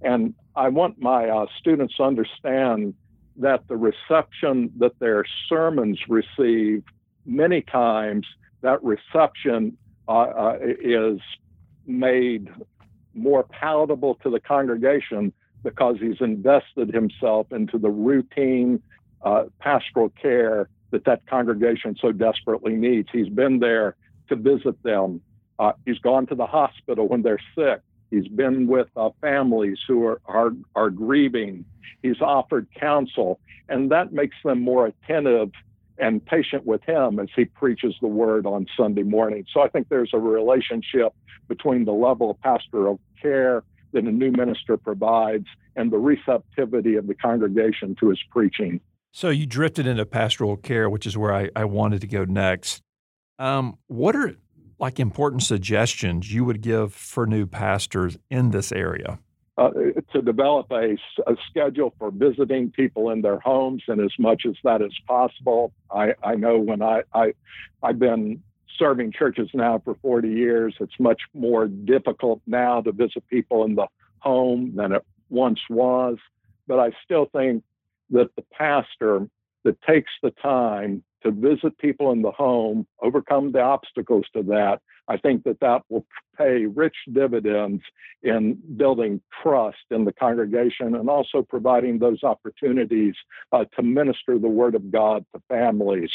And 0.00 0.34
I 0.54 0.68
want 0.68 1.00
my 1.00 1.28
uh, 1.28 1.46
students 1.58 1.96
to 1.96 2.04
understand 2.04 2.94
that 3.36 3.66
the 3.68 3.76
reception 3.76 4.70
that 4.78 4.98
their 4.98 5.24
sermons 5.48 5.98
receive, 6.08 6.84
many 7.24 7.62
times 7.62 8.26
that 8.60 8.82
reception 8.84 9.76
uh, 10.08 10.12
uh, 10.12 10.58
is 10.60 11.20
made 11.86 12.48
more 13.14 13.42
palatable 13.42 14.16
to 14.22 14.30
the 14.30 14.40
congregation 14.40 15.32
because 15.62 15.96
he's 16.00 16.20
invested 16.20 16.92
himself 16.92 17.46
into 17.52 17.78
the 17.78 17.90
routine 17.90 18.82
uh, 19.22 19.44
pastoral 19.60 20.08
care 20.10 20.68
that 20.90 21.04
that 21.04 21.26
congregation 21.26 21.96
so 22.00 22.12
desperately 22.12 22.74
needs. 22.74 23.08
He's 23.12 23.28
been 23.28 23.58
there 23.60 23.96
to 24.28 24.36
visit 24.36 24.82
them. 24.82 25.20
Uh, 25.62 25.72
he's 25.86 25.98
gone 25.98 26.26
to 26.26 26.34
the 26.34 26.46
hospital 26.46 27.06
when 27.06 27.22
they're 27.22 27.38
sick. 27.54 27.82
He's 28.10 28.26
been 28.26 28.66
with 28.66 28.88
uh, 28.96 29.10
families 29.20 29.78
who 29.86 30.04
are, 30.04 30.20
are, 30.24 30.50
are 30.74 30.90
grieving. 30.90 31.64
He's 32.02 32.20
offered 32.20 32.66
counsel, 32.74 33.38
and 33.68 33.88
that 33.92 34.12
makes 34.12 34.34
them 34.44 34.60
more 34.60 34.86
attentive 34.86 35.52
and 35.98 36.24
patient 36.26 36.66
with 36.66 36.82
him 36.82 37.20
as 37.20 37.28
he 37.36 37.44
preaches 37.44 37.94
the 38.00 38.08
word 38.08 38.44
on 38.44 38.66
Sunday 38.76 39.04
morning. 39.04 39.44
So 39.54 39.60
I 39.60 39.68
think 39.68 39.88
there's 39.88 40.10
a 40.12 40.18
relationship 40.18 41.14
between 41.46 41.84
the 41.84 41.92
level 41.92 42.32
of 42.32 42.40
pastoral 42.40 42.98
care 43.20 43.62
that 43.92 44.02
a 44.02 44.10
new 44.10 44.32
minister 44.32 44.76
provides 44.76 45.46
and 45.76 45.92
the 45.92 45.98
receptivity 45.98 46.96
of 46.96 47.06
the 47.06 47.14
congregation 47.14 47.94
to 48.00 48.08
his 48.08 48.18
preaching. 48.32 48.80
So 49.12 49.28
you 49.28 49.46
drifted 49.46 49.86
into 49.86 50.06
pastoral 50.06 50.56
care, 50.56 50.90
which 50.90 51.06
is 51.06 51.16
where 51.16 51.32
I, 51.32 51.50
I 51.54 51.66
wanted 51.66 52.00
to 52.00 52.08
go 52.08 52.24
next. 52.24 52.82
Um, 53.38 53.78
what 53.86 54.16
are 54.16 54.34
like 54.82 54.98
important 54.98 55.42
suggestions 55.42 56.34
you 56.34 56.44
would 56.44 56.60
give 56.60 56.92
for 56.92 57.24
new 57.24 57.46
pastors 57.46 58.18
in 58.28 58.50
this 58.50 58.72
area? 58.72 59.20
Uh, 59.56 59.70
to 60.12 60.20
develop 60.22 60.66
a, 60.72 60.96
a, 61.26 61.36
schedule 61.48 61.94
for 61.98 62.10
visiting 62.10 62.70
people 62.70 63.10
in 63.10 63.20
their 63.20 63.38
homes 63.38 63.82
and 63.86 64.00
as 64.00 64.10
much 64.18 64.42
as 64.46 64.54
that 64.64 64.80
is 64.82 64.98
possible. 65.06 65.72
I, 65.90 66.14
I 66.24 66.34
know 66.34 66.58
when 66.58 66.82
I, 66.82 67.02
I 67.14 67.34
I've 67.82 67.98
been 67.98 68.42
serving 68.78 69.12
churches 69.12 69.50
now 69.52 69.78
for 69.84 69.94
40 70.00 70.30
years, 70.30 70.74
it's 70.80 70.98
much 70.98 71.20
more 71.34 71.68
difficult 71.68 72.40
now 72.46 72.80
to 72.80 72.92
visit 72.92 73.26
people 73.28 73.64
in 73.64 73.74
the 73.74 73.86
home 74.20 74.72
than 74.74 74.92
it 74.92 75.04
once 75.28 75.60
was. 75.68 76.16
But 76.66 76.80
I 76.80 76.90
still 77.04 77.26
think 77.26 77.62
that 78.10 78.34
the 78.36 78.44
pastor 78.52 79.28
that 79.64 79.80
takes 79.82 80.10
the 80.22 80.30
time 80.30 81.04
to 81.22 81.30
visit 81.30 81.76
people 81.78 82.12
in 82.12 82.22
the 82.22 82.30
home, 82.30 82.86
overcome 83.02 83.52
the 83.52 83.60
obstacles 83.60 84.24
to 84.34 84.42
that, 84.44 84.80
I 85.08 85.16
think 85.16 85.44
that 85.44 85.60
that 85.60 85.82
will 85.88 86.06
pay 86.38 86.66
rich 86.66 86.96
dividends 87.12 87.82
in 88.22 88.58
building 88.76 89.20
trust 89.42 89.84
in 89.90 90.04
the 90.04 90.12
congregation 90.12 90.94
and 90.94 91.08
also 91.08 91.42
providing 91.42 91.98
those 91.98 92.22
opportunities 92.22 93.14
uh, 93.52 93.64
to 93.76 93.82
minister 93.82 94.38
the 94.38 94.48
Word 94.48 94.74
of 94.74 94.90
God 94.90 95.24
to 95.34 95.42
families. 95.48 96.10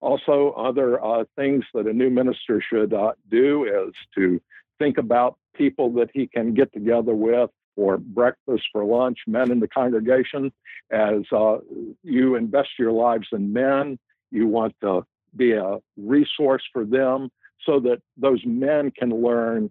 Also, 0.00 0.52
other 0.56 1.02
uh, 1.04 1.24
things 1.36 1.64
that 1.74 1.86
a 1.86 1.92
new 1.92 2.10
minister 2.10 2.62
should 2.66 2.92
uh, 2.94 3.12
do 3.30 3.64
is 3.64 3.94
to 4.14 4.40
think 4.78 4.98
about 4.98 5.36
people 5.54 5.92
that 5.92 6.10
he 6.14 6.26
can 6.26 6.54
get 6.54 6.72
together 6.72 7.14
with 7.14 7.50
for 7.76 7.98
breakfast, 7.98 8.64
for 8.72 8.84
lunch, 8.84 9.18
men 9.26 9.50
in 9.50 9.60
the 9.60 9.68
congregation. 9.68 10.52
As 10.90 11.22
uh, 11.32 11.58
you 12.02 12.34
invest 12.34 12.70
your 12.78 12.92
lives 12.92 13.28
in 13.32 13.52
men, 13.52 13.98
you 14.30 14.46
want 14.46 14.74
to 14.82 15.04
be 15.36 15.52
a 15.52 15.78
resource 15.96 16.62
for 16.72 16.84
them 16.84 17.30
so 17.64 17.80
that 17.80 18.00
those 18.16 18.40
men 18.44 18.90
can 18.90 19.10
learn 19.10 19.70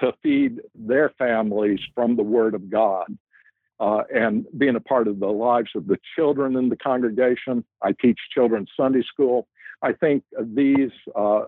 to 0.00 0.12
feed 0.22 0.60
their 0.74 1.10
families 1.18 1.80
from 1.94 2.16
the 2.16 2.22
Word 2.22 2.54
of 2.54 2.70
God. 2.70 3.06
Uh, 3.80 4.02
and 4.14 4.46
being 4.58 4.76
a 4.76 4.80
part 4.80 5.08
of 5.08 5.18
the 5.18 5.26
lives 5.26 5.70
of 5.74 5.88
the 5.88 5.98
children 6.14 6.56
in 6.56 6.68
the 6.68 6.76
congregation. 6.76 7.64
I 7.82 7.92
teach 8.00 8.18
children's 8.32 8.70
Sunday 8.76 9.02
school. 9.02 9.48
I 9.82 9.92
think 9.92 10.22
these 10.40 10.92
uh, 11.16 11.46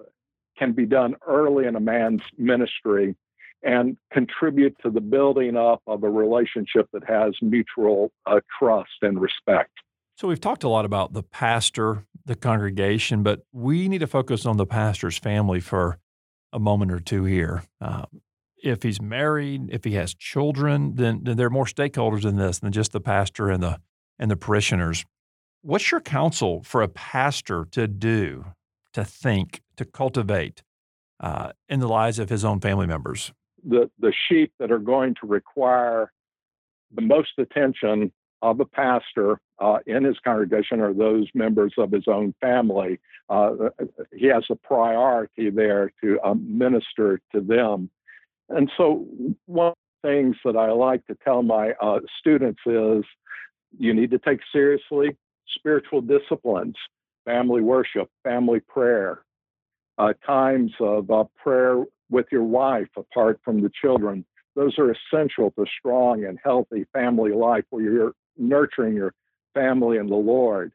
can 0.58 0.72
be 0.72 0.84
done 0.84 1.14
early 1.26 1.66
in 1.66 1.76
a 1.76 1.80
man's 1.80 2.22
ministry 2.36 3.14
and 3.62 3.96
contribute 4.12 4.76
to 4.82 4.90
the 4.90 5.00
building 5.00 5.56
up 5.56 5.80
of 5.86 6.02
a 6.02 6.10
relationship 6.10 6.88
that 6.92 7.04
has 7.04 7.34
mutual 7.40 8.10
uh, 8.26 8.40
trust 8.58 8.90
and 9.02 9.20
respect. 9.20 9.72
So, 10.16 10.28
we've 10.28 10.40
talked 10.40 10.62
a 10.62 10.68
lot 10.68 10.84
about 10.84 11.12
the 11.12 11.22
pastor, 11.24 12.06
the 12.24 12.36
congregation, 12.36 13.22
but 13.22 13.40
we 13.52 13.88
need 13.88 13.98
to 13.98 14.06
focus 14.06 14.46
on 14.46 14.56
the 14.56 14.66
pastor's 14.66 15.18
family 15.18 15.60
for 15.60 15.98
a 16.52 16.60
moment 16.60 16.92
or 16.92 17.00
two 17.00 17.24
here. 17.24 17.64
Uh, 17.80 18.04
if 18.62 18.82
he's 18.82 19.00
married, 19.02 19.68
if 19.70 19.84
he 19.84 19.92
has 19.94 20.14
children, 20.14 20.94
then, 20.94 21.20
then 21.24 21.36
there 21.36 21.48
are 21.48 21.50
more 21.50 21.66
stakeholders 21.66 22.24
in 22.24 22.36
this 22.36 22.60
than 22.60 22.72
just 22.72 22.92
the 22.92 23.00
pastor 23.00 23.50
and 23.50 23.62
the 23.62 23.80
and 24.18 24.30
the 24.30 24.36
parishioners. 24.36 25.04
What's 25.62 25.90
your 25.90 26.00
counsel 26.00 26.62
for 26.62 26.82
a 26.82 26.88
pastor 26.88 27.66
to 27.72 27.88
do, 27.88 28.44
to 28.92 29.04
think, 29.04 29.62
to 29.76 29.84
cultivate 29.84 30.62
uh, 31.20 31.52
in 31.68 31.80
the 31.80 31.88
lives 31.88 32.18
of 32.18 32.28
his 32.28 32.44
own 32.44 32.60
family 32.60 32.86
members? 32.86 33.32
The 33.68 33.90
the 33.98 34.12
sheep 34.28 34.52
that 34.60 34.70
are 34.70 34.78
going 34.78 35.16
to 35.20 35.26
require 35.26 36.12
the 36.94 37.02
most 37.02 37.32
attention 37.38 38.12
of 38.44 38.60
a 38.60 38.66
pastor 38.66 39.40
uh, 39.58 39.78
in 39.86 40.04
his 40.04 40.16
congregation 40.22 40.80
are 40.80 40.92
those 40.92 41.26
members 41.34 41.72
of 41.78 41.90
his 41.90 42.04
own 42.06 42.34
family. 42.42 43.00
Uh, 43.30 43.70
he 44.14 44.26
has 44.26 44.44
a 44.50 44.54
priority 44.54 45.48
there 45.48 45.90
to 46.02 46.20
um, 46.22 46.46
minister 46.46 47.20
to 47.34 47.40
them. 47.40 47.88
And 48.50 48.70
so, 48.76 49.06
one 49.46 49.68
of 49.68 49.74
the 50.02 50.08
things 50.10 50.36
that 50.44 50.58
I 50.58 50.70
like 50.72 51.06
to 51.06 51.16
tell 51.24 51.42
my 51.42 51.72
uh, 51.80 52.00
students 52.20 52.60
is 52.66 53.02
you 53.78 53.94
need 53.94 54.10
to 54.10 54.18
take 54.18 54.40
seriously 54.52 55.16
spiritual 55.48 56.02
disciplines, 56.02 56.76
family 57.24 57.62
worship, 57.62 58.10
family 58.24 58.60
prayer, 58.60 59.22
uh, 59.96 60.12
times 60.26 60.72
of 60.80 61.10
uh, 61.10 61.24
prayer 61.42 61.82
with 62.10 62.26
your 62.30 62.42
wife 62.42 62.88
apart 62.98 63.40
from 63.42 63.62
the 63.62 63.70
children. 63.80 64.26
Those 64.54 64.78
are 64.78 64.92
essential 64.92 65.50
to 65.52 65.64
strong 65.78 66.24
and 66.26 66.38
healthy 66.44 66.84
family 66.92 67.32
life 67.32 67.64
where 67.70 67.82
you're 67.82 68.12
nurturing 68.36 68.94
your 68.94 69.14
family 69.54 69.98
and 69.98 70.10
the 70.10 70.16
Lord. 70.16 70.72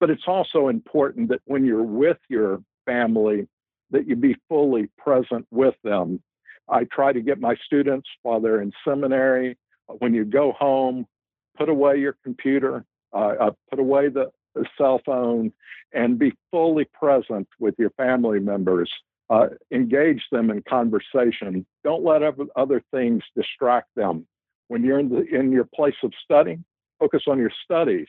But 0.00 0.10
it's 0.10 0.24
also 0.26 0.68
important 0.68 1.28
that 1.28 1.40
when 1.44 1.64
you're 1.64 1.82
with 1.82 2.18
your 2.28 2.62
family, 2.86 3.46
that 3.90 4.08
you 4.08 4.16
be 4.16 4.36
fully 4.48 4.88
present 4.98 5.46
with 5.50 5.74
them. 5.84 6.22
I 6.68 6.84
try 6.84 7.12
to 7.12 7.20
get 7.20 7.40
my 7.40 7.54
students 7.64 8.08
while 8.22 8.40
they're 8.40 8.62
in 8.62 8.72
seminary, 8.84 9.56
when 9.98 10.14
you 10.14 10.24
go 10.24 10.52
home, 10.52 11.06
put 11.56 11.68
away 11.68 11.98
your 11.98 12.16
computer, 12.24 12.84
uh, 13.12 13.34
uh, 13.40 13.50
put 13.70 13.78
away 13.78 14.08
the, 14.08 14.30
the, 14.54 14.64
cell 14.78 15.00
phone, 15.04 15.52
and 15.92 16.18
be 16.18 16.32
fully 16.50 16.86
present 16.92 17.48
with 17.58 17.74
your 17.78 17.90
family 17.90 18.40
members. 18.40 18.90
Uh, 19.28 19.48
engage 19.70 20.22
them 20.30 20.50
in 20.50 20.62
conversation. 20.68 21.64
Don't 21.84 22.04
let 22.04 22.22
other 22.56 22.82
things 22.90 23.22
distract 23.36 23.88
them. 23.94 24.26
When 24.68 24.82
you're 24.82 24.98
in, 24.98 25.08
the, 25.08 25.24
in 25.24 25.52
your 25.52 25.68
place 25.74 25.94
of 26.02 26.12
study, 26.22 26.58
focus 27.02 27.22
on 27.26 27.38
your 27.38 27.52
studies. 27.64 28.06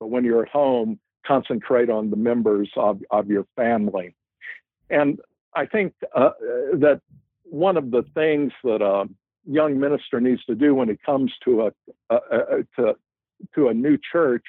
But 0.00 0.08
when 0.08 0.24
you're 0.24 0.42
at 0.42 0.48
home, 0.48 0.98
concentrate 1.26 1.90
on 1.90 2.10
the 2.10 2.16
members 2.16 2.68
of, 2.76 3.00
of 3.10 3.28
your 3.28 3.46
family. 3.54 4.16
And 4.90 5.20
I 5.54 5.66
think 5.66 5.94
uh, 6.14 6.30
that 6.74 7.00
one 7.44 7.76
of 7.76 7.90
the 7.90 8.02
things 8.14 8.52
that 8.64 8.82
a 8.82 9.08
young 9.44 9.78
minister 9.78 10.20
needs 10.20 10.44
to 10.46 10.54
do 10.54 10.74
when 10.74 10.88
it 10.88 10.98
comes 11.04 11.32
to 11.44 11.50
a, 11.62 11.70
a, 12.10 12.16
a 12.16 12.62
to 12.76 12.94
to 13.56 13.68
a 13.68 13.74
new 13.74 13.98
church 14.12 14.44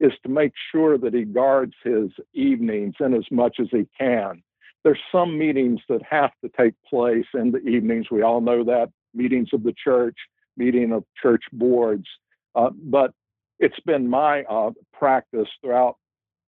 is 0.00 0.12
to 0.22 0.28
make 0.28 0.52
sure 0.70 0.98
that 0.98 1.14
he 1.14 1.24
guards 1.24 1.72
his 1.82 2.10
evenings 2.34 2.94
in 3.00 3.14
as 3.14 3.24
much 3.30 3.56
as 3.58 3.68
he 3.70 3.88
can. 3.98 4.42
There's 4.82 5.00
some 5.10 5.38
meetings 5.38 5.80
that 5.88 6.02
have 6.02 6.32
to 6.42 6.50
take 6.60 6.74
place 6.88 7.24
in 7.32 7.52
the 7.52 7.60
evenings. 7.60 8.10
We 8.10 8.22
all 8.22 8.42
know 8.42 8.64
that 8.64 8.90
meetings 9.14 9.48
of 9.54 9.62
the 9.62 9.74
church, 9.82 10.16
meeting 10.58 10.92
of 10.92 11.04
church 11.20 11.44
boards. 11.52 12.06
Uh, 12.54 12.70
but 12.74 13.12
it's 13.58 13.78
been 13.80 14.08
my 14.08 14.42
uh, 14.44 14.70
practice 14.92 15.48
throughout 15.60 15.96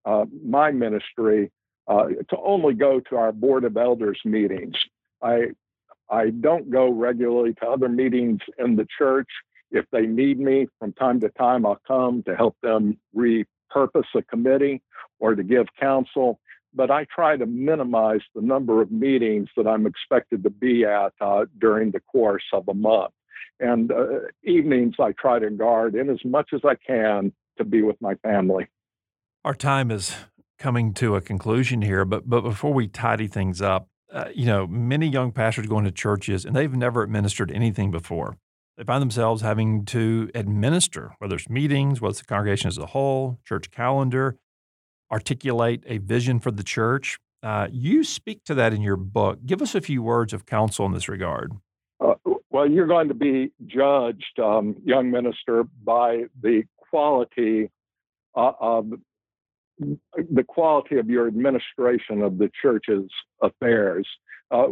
uh, 0.04 0.24
my 0.44 0.70
ministry 0.70 1.50
uh, 1.88 2.06
to 2.06 2.36
only 2.44 2.74
go 2.74 3.00
to 3.00 3.16
our 3.16 3.32
board 3.32 3.64
of 3.64 3.76
elders 3.76 4.20
meetings. 4.24 4.74
I 5.22 5.48
I 6.10 6.30
don't 6.30 6.70
go 6.70 6.88
regularly 6.88 7.54
to 7.54 7.66
other 7.68 7.88
meetings 7.88 8.40
in 8.58 8.76
the 8.76 8.86
church. 8.98 9.28
If 9.72 9.86
they 9.90 10.06
need 10.06 10.38
me 10.38 10.68
from 10.78 10.92
time 10.92 11.20
to 11.20 11.28
time, 11.30 11.66
I'll 11.66 11.80
come 11.86 12.22
to 12.24 12.36
help 12.36 12.56
them 12.62 12.98
repurpose 13.16 14.04
a 14.14 14.22
committee 14.22 14.82
or 15.18 15.34
to 15.34 15.42
give 15.42 15.66
counsel. 15.78 16.38
But 16.72 16.90
I 16.90 17.06
try 17.12 17.36
to 17.36 17.46
minimize 17.46 18.20
the 18.34 18.42
number 18.42 18.80
of 18.82 18.92
meetings 18.92 19.48
that 19.56 19.66
I'm 19.66 19.86
expected 19.86 20.44
to 20.44 20.50
be 20.50 20.84
at 20.84 21.12
uh, 21.20 21.46
during 21.58 21.90
the 21.90 22.00
course 22.00 22.44
of 22.52 22.68
a 22.68 22.74
month. 22.74 23.12
And 23.60 23.90
uh, 23.90 24.20
evenings, 24.42 24.96
I 25.00 25.12
try 25.12 25.38
to 25.38 25.50
guard 25.50 25.94
in 25.94 26.10
as 26.10 26.24
much 26.24 26.50
as 26.52 26.60
I 26.64 26.74
can 26.74 27.32
to 27.58 27.64
be 27.64 27.82
with 27.82 28.00
my 28.00 28.14
family. 28.16 28.68
Our 29.44 29.54
time 29.54 29.90
is 29.90 30.14
coming 30.58 30.92
to 30.94 31.16
a 31.16 31.20
conclusion 31.20 31.82
here, 31.82 32.04
but 32.04 32.28
but 32.28 32.42
before 32.42 32.72
we 32.72 32.88
tidy 32.88 33.28
things 33.28 33.62
up, 33.62 33.88
uh, 34.12 34.28
you 34.34 34.46
know, 34.46 34.66
many 34.66 35.06
young 35.06 35.32
pastors 35.32 35.66
go 35.66 35.78
into 35.78 35.90
churches 35.90 36.44
and 36.44 36.54
they've 36.54 36.74
never 36.74 37.02
administered 37.02 37.50
anything 37.50 37.90
before. 37.90 38.36
They 38.76 38.84
find 38.84 39.00
themselves 39.00 39.42
having 39.42 39.84
to 39.86 40.30
administer, 40.34 41.14
whether 41.18 41.36
it's 41.36 41.48
meetings, 41.48 42.00
whether 42.00 42.10
it's 42.10 42.20
the 42.20 42.26
congregation 42.26 42.68
as 42.68 42.76
a 42.76 42.86
whole, 42.86 43.38
church 43.44 43.70
calendar, 43.70 44.36
articulate 45.10 45.82
a 45.86 45.98
vision 45.98 46.40
for 46.40 46.50
the 46.50 46.62
church. 46.62 47.18
Uh, 47.42 47.68
you 47.70 48.04
speak 48.04 48.44
to 48.44 48.54
that 48.54 48.74
in 48.74 48.82
your 48.82 48.96
book. 48.96 49.38
Give 49.46 49.62
us 49.62 49.74
a 49.74 49.80
few 49.80 50.02
words 50.02 50.32
of 50.32 50.46
counsel 50.46 50.84
in 50.84 50.92
this 50.92 51.08
regard. 51.08 51.52
Well, 52.56 52.70
you're 52.70 52.86
going 52.86 53.08
to 53.08 53.14
be 53.14 53.52
judged, 53.66 54.40
um, 54.42 54.76
young 54.82 55.10
minister, 55.10 55.64
by 55.84 56.22
the 56.40 56.62
quality 56.78 57.70
uh, 58.34 58.52
of 58.58 58.92
the 59.78 60.42
quality 60.42 60.96
of 60.96 61.10
your 61.10 61.26
administration 61.26 62.22
of 62.22 62.38
the 62.38 62.50
church's 62.62 63.10
affairs. 63.42 64.08
Uh, 64.50 64.68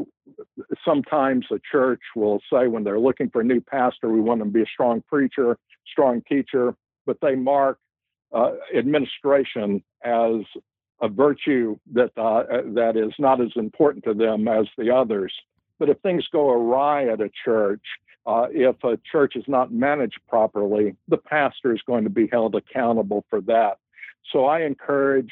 sometimes 0.82 1.44
a 1.52 1.58
church 1.70 2.00
will 2.16 2.40
say 2.50 2.68
when 2.68 2.84
they're 2.84 2.98
looking 2.98 3.28
for 3.28 3.42
a 3.42 3.44
new 3.44 3.60
pastor, 3.60 4.08
we 4.08 4.22
want 4.22 4.38
them 4.38 4.48
to 4.48 4.54
be 4.54 4.62
a 4.62 4.72
strong 4.72 5.02
preacher, 5.06 5.58
strong 5.86 6.22
teacher, 6.26 6.74
but 7.04 7.18
they 7.20 7.34
mark 7.34 7.76
uh, 8.34 8.52
administration 8.74 9.84
as 10.02 10.40
a 11.02 11.08
virtue 11.08 11.76
that 11.92 12.16
uh, 12.16 12.44
that 12.72 12.96
is 12.96 13.12
not 13.18 13.42
as 13.42 13.50
important 13.56 14.04
to 14.04 14.14
them 14.14 14.48
as 14.48 14.64
the 14.78 14.90
others. 14.90 15.34
But 15.84 15.90
if 15.90 16.00
things 16.00 16.26
go 16.32 16.50
awry 16.50 17.08
at 17.08 17.20
a 17.20 17.28
church, 17.44 17.82
uh, 18.24 18.46
if 18.50 18.82
a 18.84 18.98
church 19.12 19.36
is 19.36 19.44
not 19.46 19.70
managed 19.70 20.18
properly, 20.30 20.96
the 21.08 21.18
pastor 21.18 21.74
is 21.74 21.82
going 21.86 22.04
to 22.04 22.10
be 22.10 22.26
held 22.32 22.54
accountable 22.54 23.26
for 23.28 23.42
that. 23.42 23.76
So 24.32 24.46
I 24.46 24.62
encourage 24.62 25.30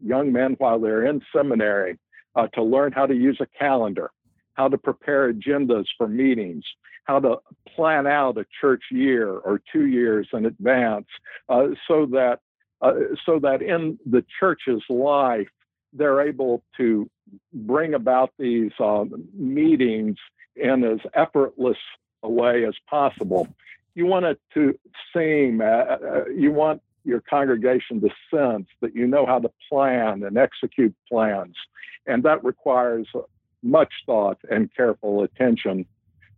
young 0.00 0.30
men 0.30 0.54
while 0.58 0.78
they're 0.78 1.04
in 1.04 1.20
seminary 1.34 1.98
uh, 2.36 2.46
to 2.54 2.62
learn 2.62 2.92
how 2.92 3.06
to 3.06 3.14
use 3.16 3.38
a 3.40 3.46
calendar, 3.58 4.12
how 4.54 4.68
to 4.68 4.78
prepare 4.78 5.32
agendas 5.32 5.86
for 5.98 6.06
meetings, 6.06 6.64
how 7.02 7.18
to 7.18 7.38
plan 7.74 8.06
out 8.06 8.38
a 8.38 8.46
church 8.60 8.84
year 8.92 9.30
or 9.30 9.60
two 9.72 9.86
years 9.86 10.28
in 10.32 10.46
advance, 10.46 11.08
uh, 11.48 11.70
so 11.88 12.06
that 12.06 12.38
uh, 12.82 12.92
so 13.26 13.40
that 13.40 13.62
in 13.62 13.98
the 14.06 14.24
church's 14.38 14.84
life 14.88 15.48
they're 15.92 16.20
able 16.20 16.62
to 16.76 17.08
bring 17.52 17.94
about 17.94 18.32
these 18.38 18.72
um, 18.80 19.28
meetings 19.34 20.16
in 20.56 20.84
as 20.84 21.00
effortless 21.14 21.78
a 22.22 22.28
way 22.28 22.64
as 22.64 22.74
possible. 22.88 23.48
You 23.94 24.06
want 24.06 24.24
it 24.26 24.40
to 24.54 24.78
seem, 25.14 25.60
uh, 25.60 25.64
uh, 25.64 26.24
you 26.34 26.52
want 26.52 26.82
your 27.04 27.20
congregation 27.20 28.00
to 28.00 28.08
sense 28.30 28.68
that 28.80 28.94
you 28.94 29.06
know 29.06 29.26
how 29.26 29.38
to 29.38 29.50
plan 29.68 30.22
and 30.22 30.38
execute 30.38 30.94
plans. 31.08 31.56
And 32.06 32.22
that 32.22 32.42
requires 32.44 33.08
much 33.62 33.92
thought 34.06 34.38
and 34.50 34.74
careful 34.74 35.22
attention. 35.22 35.86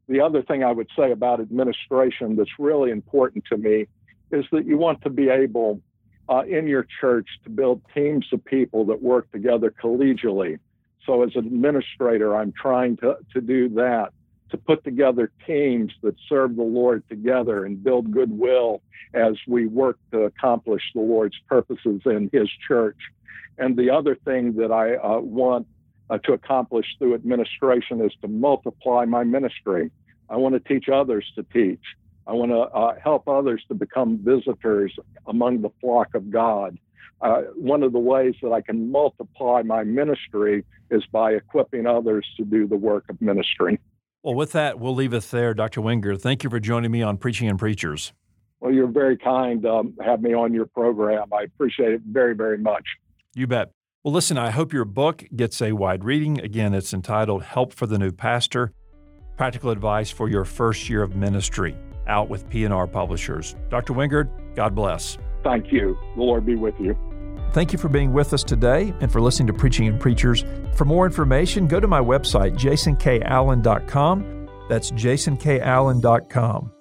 The 0.08 0.20
other 0.20 0.42
thing 0.42 0.64
I 0.64 0.72
would 0.72 0.88
say 0.96 1.12
about 1.12 1.40
administration 1.40 2.36
that's 2.36 2.58
really 2.58 2.90
important 2.90 3.44
to 3.50 3.56
me 3.56 3.86
is 4.30 4.44
that 4.52 4.66
you 4.66 4.76
want 4.76 5.02
to 5.02 5.10
be 5.10 5.28
able 5.28 5.80
uh, 6.28 6.42
in 6.48 6.66
your 6.66 6.86
church 7.00 7.28
to 7.44 7.50
build 7.50 7.82
teams 7.94 8.26
of 8.32 8.44
people 8.44 8.84
that 8.86 9.02
work 9.02 9.30
together 9.32 9.70
collegially. 9.70 10.58
So, 11.06 11.22
as 11.22 11.36
an 11.36 11.46
administrator, 11.46 12.34
I'm 12.34 12.52
trying 12.52 12.96
to, 12.98 13.18
to 13.34 13.40
do 13.40 13.68
that 13.70 14.12
to 14.50 14.56
put 14.56 14.84
together 14.84 15.30
teams 15.46 15.92
that 16.02 16.14
serve 16.28 16.56
the 16.56 16.62
Lord 16.62 17.02
together 17.08 17.64
and 17.64 17.82
build 17.82 18.10
goodwill 18.12 18.82
as 19.12 19.34
we 19.46 19.66
work 19.66 19.98
to 20.12 20.22
accomplish 20.22 20.82
the 20.94 21.00
Lord's 21.00 21.36
purposes 21.48 22.02
in 22.06 22.30
His 22.32 22.48
church. 22.66 22.98
And 23.58 23.76
the 23.76 23.90
other 23.90 24.14
thing 24.14 24.54
that 24.54 24.72
I 24.72 24.96
uh, 24.96 25.20
want 25.20 25.66
uh, 26.10 26.18
to 26.18 26.32
accomplish 26.32 26.86
through 26.98 27.14
administration 27.14 28.00
is 28.00 28.12
to 28.22 28.28
multiply 28.28 29.04
my 29.04 29.24
ministry. 29.24 29.90
I 30.28 30.36
want 30.36 30.54
to 30.54 30.60
teach 30.60 30.88
others 30.88 31.30
to 31.36 31.42
teach. 31.52 31.82
I 32.26 32.32
want 32.32 32.52
to 32.52 32.58
uh, 32.58 32.94
help 33.02 33.28
others 33.28 33.62
to 33.68 33.74
become 33.74 34.18
visitors 34.18 34.94
among 35.26 35.62
the 35.62 35.70
flock 35.80 36.14
of 36.14 36.30
God. 36.30 36.78
Uh, 37.20 37.42
one 37.54 37.82
of 37.82 37.92
the 37.92 37.98
ways 37.98 38.34
that 38.42 38.52
I 38.52 38.60
can 38.60 38.90
multiply 38.90 39.62
my 39.62 39.84
ministry 39.84 40.64
is 40.90 41.02
by 41.12 41.32
equipping 41.32 41.86
others 41.86 42.26
to 42.36 42.44
do 42.44 42.66
the 42.66 42.76
work 42.76 43.04
of 43.08 43.20
ministry. 43.20 43.78
Well, 44.22 44.34
with 44.34 44.52
that, 44.52 44.80
we'll 44.80 44.94
leave 44.94 45.12
it 45.12 45.24
there. 45.24 45.52
Dr. 45.52 45.80
Wingard, 45.80 46.20
thank 46.22 46.44
you 46.44 46.50
for 46.50 46.58
joining 46.58 46.90
me 46.90 47.02
on 47.02 47.18
Preaching 47.18 47.48
and 47.48 47.58
Preachers. 47.58 48.12
Well, 48.60 48.72
you're 48.72 48.86
very 48.86 49.18
kind 49.18 49.66
um, 49.66 49.94
have 50.02 50.22
me 50.22 50.32
on 50.32 50.54
your 50.54 50.64
program. 50.64 51.30
I 51.32 51.42
appreciate 51.42 51.92
it 51.92 52.00
very, 52.06 52.34
very 52.34 52.56
much. 52.56 52.84
You 53.34 53.46
bet. 53.46 53.70
Well, 54.02 54.14
listen, 54.14 54.38
I 54.38 54.50
hope 54.50 54.72
your 54.72 54.86
book 54.86 55.24
gets 55.34 55.60
a 55.60 55.72
wide 55.72 56.04
reading. 56.04 56.40
Again, 56.40 56.72
it's 56.72 56.94
entitled 56.94 57.42
Help 57.42 57.74
for 57.74 57.86
the 57.86 57.98
New 57.98 58.12
Pastor 58.12 58.72
Practical 59.36 59.70
Advice 59.70 60.10
for 60.10 60.28
Your 60.28 60.44
First 60.44 60.88
Year 60.88 61.02
of 61.02 61.16
Ministry, 61.16 61.76
out 62.06 62.28
with 62.28 62.48
P&R 62.48 62.86
Publishers. 62.86 63.56
Dr. 63.70 63.92
Wingard, 63.94 64.28
God 64.54 64.74
bless. 64.74 65.18
Thank 65.42 65.72
you. 65.72 65.96
The 66.16 66.22
Lord 66.22 66.46
be 66.46 66.56
with 66.56 66.74
you. 66.80 66.96
Thank 67.52 67.72
you 67.72 67.78
for 67.78 67.88
being 67.88 68.12
with 68.12 68.34
us 68.34 68.42
today 68.42 68.92
and 69.00 69.12
for 69.12 69.20
listening 69.20 69.46
to 69.46 69.52
Preaching 69.52 69.86
and 69.86 70.00
Preachers. 70.00 70.44
For 70.74 70.84
more 70.84 71.06
information, 71.06 71.68
go 71.68 71.78
to 71.78 71.86
my 71.86 72.00
website, 72.00 72.56
jasonkallen.com. 72.56 74.48
That's 74.68 74.90
jasonkallen.com. 74.90 76.73